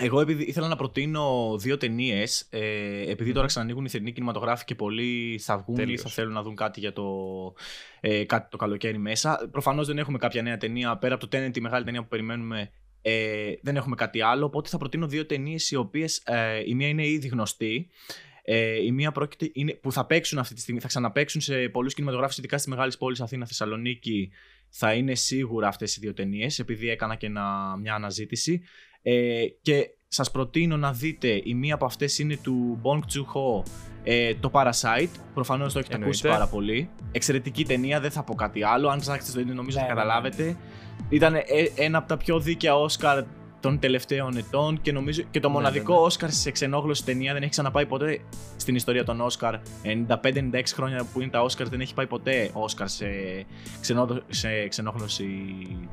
[0.00, 4.74] Εγώ επειδή ήθελα να προτείνω δύο ταινίες, ε, επειδή τώρα ξανανοίγουν οι θερινοί κινηματογράφοι και
[4.74, 6.00] πολλοί θα βγουν Τέλειος.
[6.00, 7.04] ή θα θέλουν να δουν κάτι για το,
[8.00, 9.48] ε, κάτι το καλοκαίρι μέσα.
[9.50, 10.96] Προφανώς δεν έχουμε κάποια νέα ταινία.
[10.96, 12.70] Πέρα από το Tenet, τη μεγάλη ταινία που περιμένουμε,
[13.06, 14.44] ε, δεν έχουμε κάτι άλλο.
[14.44, 17.88] Οπότε θα προτείνω δύο ταινίες οι οποίες ε, η μία είναι ήδη γνωστή.
[18.42, 21.94] Ε, η μία πρόκειται, είναι, που θα παίξουν αυτή τη στιγμή, θα ξαναπαίξουν σε πολλούς
[21.94, 24.30] κινηματογράφους, ειδικά στις μεγάλες πόλεις Αθήνα, Θεσσαλονίκη.
[24.68, 28.62] Θα είναι σίγουρα αυτές οι δύο ταινίες, επειδή έκανα και ένα- μια αναζήτηση.
[29.06, 33.62] Ε, και σας προτείνω να δείτε, η μία από αυτές είναι του Bong Joon-ho,
[34.04, 35.08] ε, το Parasite.
[35.34, 36.28] Προφανώς το έχετε ακούσει Εννοείται.
[36.28, 36.88] πάρα πολύ.
[37.12, 38.88] Εξαιρετική ταινία, δεν θα πω κάτι άλλο.
[38.88, 40.06] Αν ψάξετε το ίδιο νομίζω Ναι, θα ναι, ναι.
[40.06, 40.56] καταλάβετε.
[41.08, 41.42] Ήταν ε,
[41.74, 43.22] ένα από τα πιο δίκαια Oscar
[43.64, 46.04] των τελευταίων ετών και νομίζω και το Ναι, μοναδικό ναι, ναι.
[46.04, 48.20] Όσκαρ σε ξενόγλωση ταινία δεν έχει ξαναπάει ποτέ
[48.56, 49.54] στην ιστορία των Όσκαρ.
[49.84, 53.06] 95-96 χρόνια που είναι τα Όσκαρ δεν έχει πάει ποτέ Όσκαρ σε,
[53.80, 55.26] ξενό, σε ξενόγλωση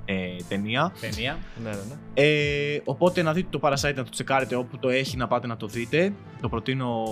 [0.06, 0.16] ε,
[0.48, 0.94] ταινία.
[1.00, 1.38] Ταινία.
[1.64, 1.96] Ναι, ναι, ναι.
[2.14, 5.58] Ε, οπότε να δείτε το Parasite να το τσεκάρετε όπου το έχει να πάτε να
[5.58, 6.14] το δείτε.
[6.42, 7.04] Το προτείνω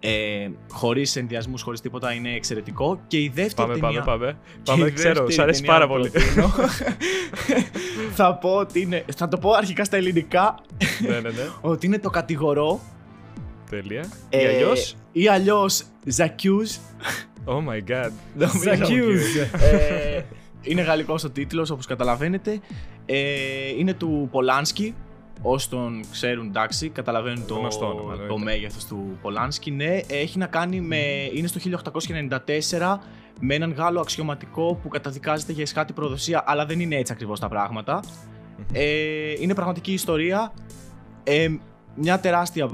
[0.00, 3.00] ε, χωρίς ενδιασμούς, χωρίς τίποτα, είναι εξαιρετικό.
[3.06, 4.02] Και η δεύτερη Πάμε, ταινία...
[4.02, 4.38] πάμε, πάμε.
[4.62, 6.10] και Πάμε, η ξέρω, δεύτερη σ' αρέσει ταινία πάρα που πολύ.
[6.10, 6.52] προτείνω,
[8.18, 9.04] θα πω ότι είναι...
[9.16, 10.54] Θα το πω αρχικά στα ελληνικά,
[11.08, 11.48] ναι, ναι, ναι.
[11.70, 12.80] ότι είναι το κατηγορό
[13.70, 14.04] Τέλεια.
[14.28, 16.78] ε, Ή αλλιώς; ή αλλιώς Ζακιούς.
[17.44, 18.10] Oh my god.
[18.64, 19.46] Accused.
[19.72, 20.22] ε,
[20.62, 22.60] είναι γαλλικός ο τίτλος όπως καταλαβαίνετε.
[23.06, 23.16] Ε,
[23.78, 24.94] είναι του Πολάνσκι.
[25.42, 28.44] Όσοι τον ξέρουν, εντάξει, καταλαβαίνουν το, Γνωστό όνομα, το εννοείται.
[28.44, 29.70] μέγεθος του Πολάνσκι.
[29.70, 30.96] Ναι, έχει να κάνει με...
[31.32, 31.60] Είναι στο
[32.78, 32.98] 1894
[33.40, 37.48] με έναν Γάλλο αξιωματικό που καταδικάζεται για εσχάτη προδοσία, αλλά δεν είναι έτσι ακριβώς τα
[37.48, 38.02] πράγματα.
[38.72, 40.52] Ε, είναι πραγματική ιστορία.
[41.24, 41.48] Ε,
[41.94, 42.68] μια τεράστια,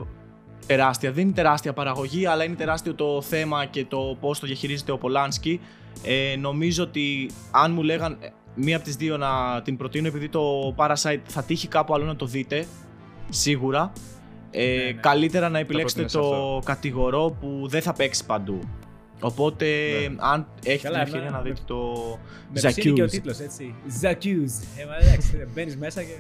[0.67, 4.93] τεράστια, δεν είναι τεράστια παραγωγή, αλλά είναι τεράστιο το θέμα και το πώς το διαχειρίζεται
[4.93, 5.61] ο Πολάνσκι.
[6.03, 10.29] Ε, νομίζω ότι αν μου λέγαν ε, μία από τις δύο να την προτείνω επειδή
[10.29, 12.67] το Parasite θα τύχει κάπου αλλού να το δείτε,
[13.29, 13.93] σίγουρα.
[14.51, 14.93] Ε, Ναι, ναι.
[14.93, 16.61] Καλύτερα να επιλέξετε πρότεινες το αυτό.
[16.65, 18.59] κατηγορό που δεν θα παίξει παντού.
[19.21, 19.67] Οπότε,
[20.11, 20.17] Ναι.
[20.19, 21.93] αν έχετε Καλά, την ευκαιρία εμένα να δείτε το
[22.53, 23.11] Με ψήνει και ο J'accuse.
[23.11, 23.75] τίτλος, έτσι.
[24.03, 24.65] J'accuse.
[24.79, 26.15] Ε, μα εντάξει, μπαίνεις μέσα και...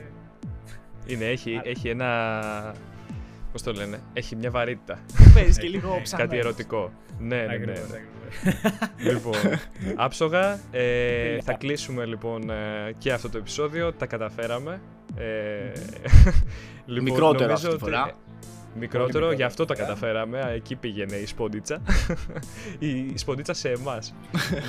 [1.07, 1.69] Είναι, έχει, Άρα.
[1.69, 2.11] έχει ένα.
[3.55, 4.99] Πώς το λένε, έχει μια βαρύτητα.
[5.35, 6.33] παίζεις και λίγο Κάτι ψαγμένος.
[6.33, 6.91] Κάτι ερωτικό.
[7.19, 7.53] Ναι, ναι, ναι.
[7.55, 7.97] Ακριβώς, ναι.
[9.03, 9.13] ακριβώς.
[9.13, 9.59] λοιπόν,
[9.97, 10.53] άψογα.
[10.53, 11.43] Ε, Τέλεια.
[11.45, 13.93] θα κλείσουμε λοιπόν ε, και αυτό το επεισόδιο.
[13.93, 14.81] Τα καταφέραμε.
[15.17, 15.25] Ε,
[16.87, 18.03] λοιπόν, Μικρότερο νομίζω αυτή τη ότι- φορά.
[18.77, 19.93] Μικρότερο, μικρότερο γι' αυτό τα φυσικά.
[19.93, 20.41] καταφέραμε.
[20.41, 21.83] Α, Εκεί πήγαινε η σποντίτσα.
[22.79, 24.15] η σποντίτσα σε εμάς.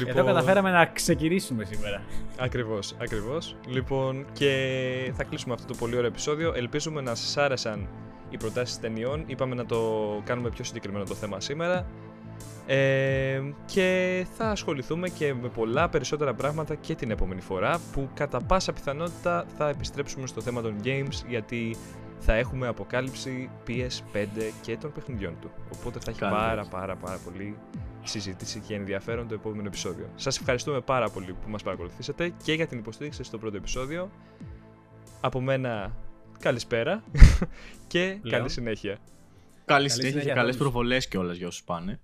[0.07, 2.01] Εδώ καταφέραμε να ξεκινήσουμε σήμερα.
[2.38, 3.55] Ακριβώς, ακριβώς.
[3.67, 6.53] Λοιπόν, και θα κλείσουμε αυτό το πολύ ωραίο επεισόδιο.
[6.55, 7.88] Ελπίζουμε να σας άρεσαν
[8.30, 9.23] οι προτάσεις ταινιών.
[9.28, 9.82] Είπαμε να το
[10.23, 11.86] κάνουμε πιο συγκεκριμένο το θέμα σήμερα.
[12.67, 18.41] Ε, και θα ασχοληθούμε και με πολλά περισσότερα πράγματα και την επόμενη φορά που κατά
[18.41, 21.76] πάσα πιθανότητα θα επιστρέψουμε στο θέμα των games γιατί
[22.19, 24.28] θα έχουμε αποκάλυψη PS5
[24.61, 25.51] και των παιχνιδιών του.
[25.73, 26.39] Οπότε θα έχει Καλώς.
[26.39, 27.57] πάρα πάρα πάρα πολύ
[28.03, 30.09] συζήτηση και ενδιαφέρον το επόμενο επεισόδιο.
[30.15, 34.09] Σας ευχαριστούμε πάρα πολύ που μας παρακολουθήσατε και για την υποστήριξη στο πρώτο επεισόδιο.
[35.21, 35.95] Από μένα
[36.39, 37.03] καλησπέρα
[37.88, 38.97] και καλή συνέχεια.
[39.65, 40.71] Καλή συνέχεια συνέχεια και για καλές όλους.
[40.71, 41.99] προβολέ κιόλα για όσους πάνε.